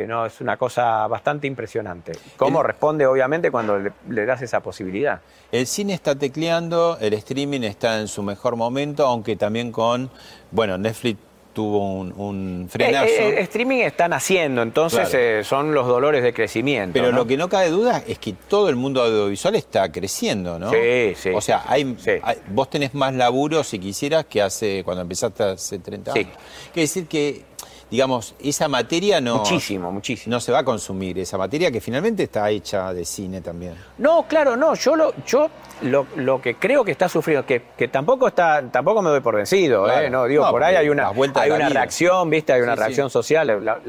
[0.09, 2.11] no, es una cosa bastante impresionante.
[2.37, 5.21] ¿Cómo responde, obviamente, cuando le, le, das esa posibilidad?
[5.53, 10.11] El cine está tecleando, el streaming está en su mejor momento, aunque también con,
[10.51, 11.21] bueno, Netflix
[11.61, 13.05] tuvo un, frenazo.
[13.05, 16.95] El, eh, eh, streaming están haciendo, entonces eh, son los dolores de crecimiento.
[16.95, 20.71] Pero lo que no cabe duda es que todo el mundo audiovisual está creciendo, ¿no?
[20.71, 21.31] Sí, sí.
[21.35, 21.95] O sea, hay,
[22.49, 26.27] vos tenés más laburo, si quisieras, que hace cuando empezaste hace 30 años.
[26.27, 26.39] Sí.
[26.73, 27.43] Quiere decir que
[27.91, 29.39] digamos, esa materia no...
[29.39, 30.35] Muchísimo, muchísimo.
[30.35, 33.75] No se va a consumir, esa materia que finalmente está hecha de cine también.
[33.99, 35.51] No, claro, no, yo lo, yo
[35.83, 39.35] lo, lo que creo que está sufriendo, que, que, tampoco está, tampoco me doy por
[39.37, 40.09] vencido, ¿eh?
[40.09, 42.53] no, digo, por ahí hay una, hay una reacción, ¿viste?
[42.53, 43.81] Hay una reacción social,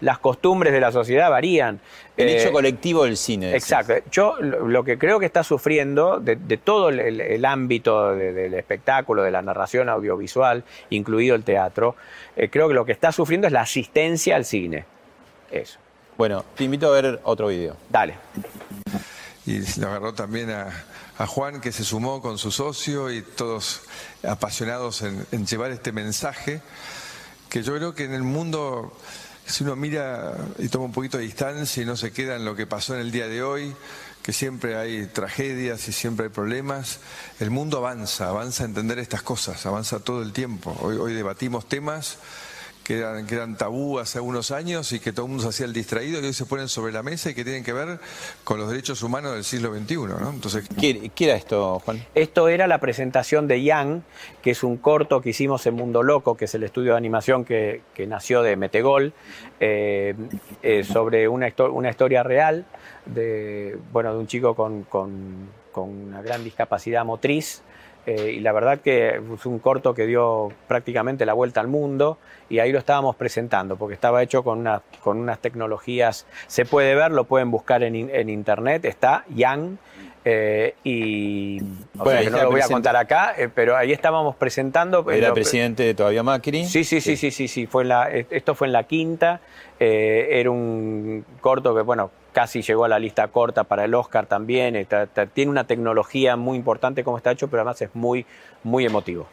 [0.00, 1.80] las costumbres de la sociedad varían.
[2.22, 3.54] El hecho eh, colectivo del cine.
[3.54, 3.94] Exacto.
[4.10, 9.42] Yo lo que creo que está sufriendo de, todo el, ámbito del espectáculo, de la
[9.42, 11.96] narración audiovisual, incluido el teatro,
[12.36, 14.84] eh, creo que lo que está sufriendo es la asistencia al cine.
[15.50, 15.78] Eso.
[16.16, 17.76] Bueno, te invito a ver otro video.
[17.88, 18.14] Dale.
[19.46, 23.82] Y lo agarró también a, Juan, que se sumó con su socio y todos
[24.22, 26.62] apasionados en llevar este mensaje,
[27.50, 28.92] que yo creo que en el mundo
[29.50, 32.56] si uno mira y toma un poquito de distancia y no se queda en lo
[32.56, 33.74] que pasó en el día de hoy,
[34.22, 37.00] que siempre hay tragedias y siempre hay problemas,
[37.40, 40.76] el mundo avanza, avanza a entender estas cosas, avanza todo el tiempo.
[40.80, 42.18] Hoy, hoy debatimos temas
[43.26, 46.20] que eran, tabú hace algunos años y que todo el mundo se hacía el distraído
[46.20, 48.00] y hoy se ponen sobre la mesa y que tienen que ver
[48.42, 49.94] con los derechos humanos del siglo XXI.
[49.94, 50.30] ¿no?
[50.30, 52.04] Entonces, ¿Qué, era esto, Juan?
[52.16, 54.02] Esto era la presentación de Yang,
[54.42, 57.44] que es un corto que hicimos en Mundo Loco, que es el estudio de animación
[57.44, 59.12] que, nació de Metegol,
[59.60, 60.14] eh,
[60.62, 62.64] eh, sobre una, una, historia real
[63.06, 67.62] de, bueno, de un chico con, con, con una gran discapacidad motriz
[68.06, 72.18] eh, y la verdad que es un corto que dio prácticamente la vuelta al mundo
[72.48, 76.94] y ahí lo estábamos presentando porque estaba hecho con, una, con unas tecnologías, se puede
[76.94, 79.78] ver, lo pueden buscar en, en internet, está Yang.
[80.22, 81.60] Eh, y
[81.94, 85.10] no lo voy a contar acá, eh, pero ahí estábamos presentando.
[85.10, 86.66] Era presidente todavía Macri.
[86.66, 89.40] Sí, sí, sí, sí, sí, sí, fue la, esto fue en la quinta.
[89.78, 94.86] era un corto que, bueno, casi llegó a la lista corta para el Oscar también.
[95.34, 98.26] tiene una tecnología muy importante como está hecho, pero además es muy,
[98.62, 99.26] muy emotivo.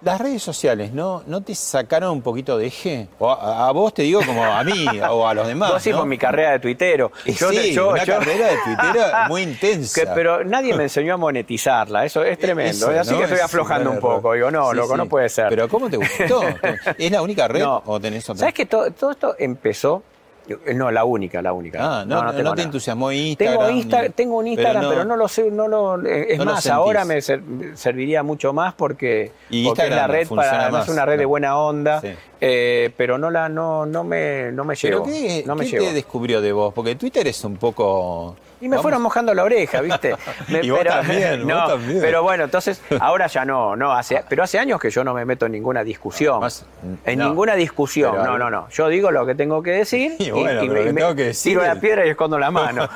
[0.00, 3.08] Las redes sociales, ¿no, ¿no te sacaron un poquito de eje?
[3.20, 5.72] a, vos te digo como a mí o a los demás.
[5.72, 7.10] Vos sí con mi carrera de tuitero.
[7.26, 10.14] Yo, sí, yo, una carrera de tuitero muy intensa.
[10.14, 12.90] pero nadie me enseñó a monetizarla, eso es tremendo.
[12.90, 14.34] así que estoy aflojando un poco.
[14.34, 15.48] Digo, no, loco, no puede ser.
[15.48, 16.42] Pero ¿cómo te gustó?
[16.98, 18.40] ¿Es la única red o tenés otra?
[18.40, 20.04] ¿Sabes que todo, todo esto empezó
[20.74, 21.78] No, la única, la única.
[21.80, 23.76] Ah, no, no, te entusiasmó Instagram.
[23.76, 26.02] Tengo, tengo un Instagram, pero no, lo sé, no lo.
[26.06, 31.04] Es más, ahora me serviría mucho más porque, y es la red para, es una
[31.04, 32.02] red de buena onda.
[32.40, 35.02] Eh, pero no la no no me no me llegó.
[35.02, 36.72] qué, no me ¿qué te descubrió de vos?
[36.72, 40.16] Porque Twitter es un poco y me fueron mojando la oreja, ¿viste?
[40.62, 42.00] y vos también, no, vos también.
[42.00, 45.24] Pero bueno, entonces, ahora ya no, no, hace, pero hace años que yo no me
[45.24, 46.42] meto en ninguna discusión.
[47.04, 48.68] en ninguna discusión, no, no, no.
[48.70, 51.62] Yo digo lo que tengo que decir y, bueno, y, me, tengo que decir tiro
[51.62, 52.88] la piedra y escondo la mano.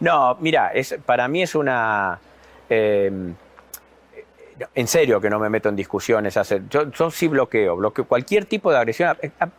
[0.00, 2.18] no, mira, es, para mí es una...
[2.68, 3.34] Em,
[4.74, 6.36] en serio que no me meto en discusiones.
[6.36, 9.16] Hacer, yo, yo sí bloqueo, bloqueo cualquier tipo de agresión.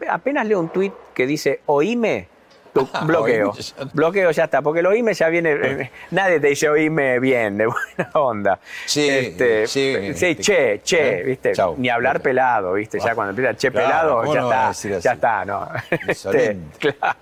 [0.08, 2.28] Apenas leo un tuit que dice, oíme,
[3.06, 3.54] bloqueo.
[3.94, 5.52] bloqueo ya está, porque el oíme ya viene.
[5.52, 8.60] Eh, nadie te dice oíme bien, de buena onda.
[8.86, 11.24] Sí, este, sí, sí, che, che, ¿Eh?
[11.24, 11.54] ¿viste?
[11.78, 13.00] Ni hablar pelado, ¿viste?
[13.00, 15.00] Ya cuando empieza che pelado, ya está.
[15.00, 15.68] Ya está, ¿no?
[16.08, 17.18] Este, claro.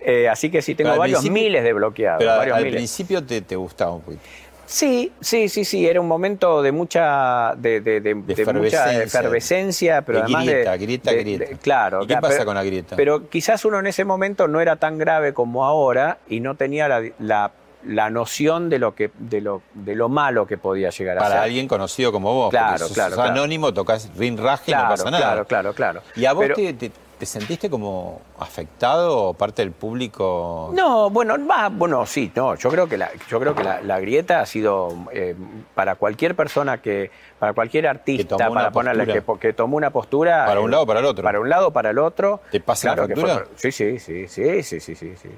[0.00, 2.18] Eh, así que sí, tengo varios miles de bloqueados.
[2.18, 4.22] Pero varios al principio te, te gustaba un poquito.
[4.66, 10.20] Sí, sí, sí, sí, era un momento de mucha, de, de, de, mucha efervescencia, pero
[10.20, 11.56] además grieta, grieta, grieta.
[11.62, 12.02] claro.
[12.02, 12.96] ¿Y qué pasa con la grieta?
[12.96, 16.88] Pero quizás uno en ese momento no era tan grave como ahora y no tenía
[16.88, 17.52] la,
[17.84, 21.30] la, noción de lo que, de lo, de lo malo que podía llegar a ser.
[21.30, 25.24] Para alguien conocido como vos, claro, porque claro, anónimo, tocas rinraje y no pasa nada.
[25.24, 26.02] Claro, claro, claro.
[26.16, 26.90] ¿Y a vos te ¿Te
[27.24, 30.70] sentiste como afectado o parte del público?
[30.74, 32.54] No, bueno, va, bueno, sí, no.
[32.56, 35.34] Yo creo que la, yo creo que la, grieta ha sido eh,
[35.74, 40.44] para cualquier persona que, para cualquier artista, para ponerle que, que, tomó una postura.
[40.44, 41.22] Para un lado o para el otro.
[41.22, 42.40] Para un lado o para el otro.
[42.50, 43.46] ¿Te pasa la factura?
[43.54, 45.30] sí, sí, sí, sí, sí, sí, sí, sí.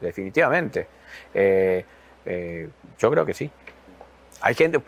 [0.00, 0.86] Definitivamente.
[1.34, 1.84] Eh,
[2.24, 3.50] eh, yo creo que sí.
[4.46, 4.78] Hay gente,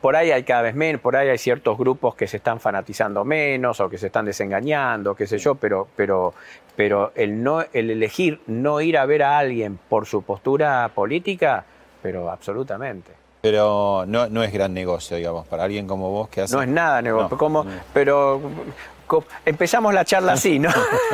[0.00, 3.22] por ahí hay cada vez menos, por ahí hay ciertos grupos que se están fanatizando
[3.22, 6.32] menos o que se están desengañando, qué sé yo, pero, pero,
[6.74, 11.66] pero el, no, el elegir no ir a ver a alguien por su postura política,
[12.02, 13.12] pero absolutamente.
[13.42, 16.56] Pero no, no es gran negocio, digamos, para alguien como vos que hace...
[16.56, 18.40] No es nada negocio, como, pero
[19.44, 20.70] empezamos la charla así, ¿no?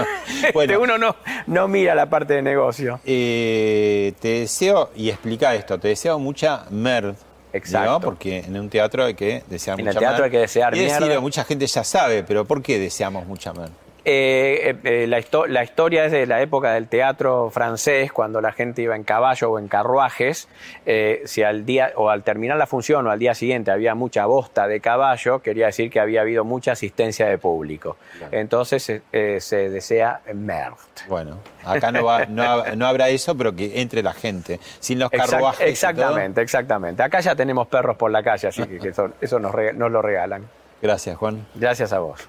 [0.55, 1.17] bueno, uno no,
[1.49, 3.01] no mira la parte de negocio.
[3.05, 7.17] Eh, te deseo, y explica esto, te deseo mucha merd
[7.55, 8.01] Exacto.
[8.01, 10.77] Porque en un teatro hay que desear en mucha En el teatro hay que desear
[10.77, 13.73] y mucha gente ya sabe, pero ¿por qué deseamos mucha mierda?
[14.07, 18.83] Eh, eh, la, la, historia es de la época del teatro francés, cuando la gente
[18.83, 20.49] iba en caballo o en carruajes.
[20.85, 24.27] Eh, si al día o al terminar la función o al día siguiente había mucha
[24.27, 27.97] bosta de caballo, quería decir que había habido mucha asistencia de público.
[28.31, 30.77] Entonces se desea merde.
[31.09, 35.67] Bueno, acá no, va, no, habrá eso, pero que entre la gente, sin los carruajes.
[35.67, 37.03] exactamente, exactamente.
[37.03, 40.47] Acá ya tenemos perros por la calle, así que, eso, eso nos, nos lo regalan.
[40.83, 41.47] Gracias, Juan.
[41.55, 42.29] Gracias a vos.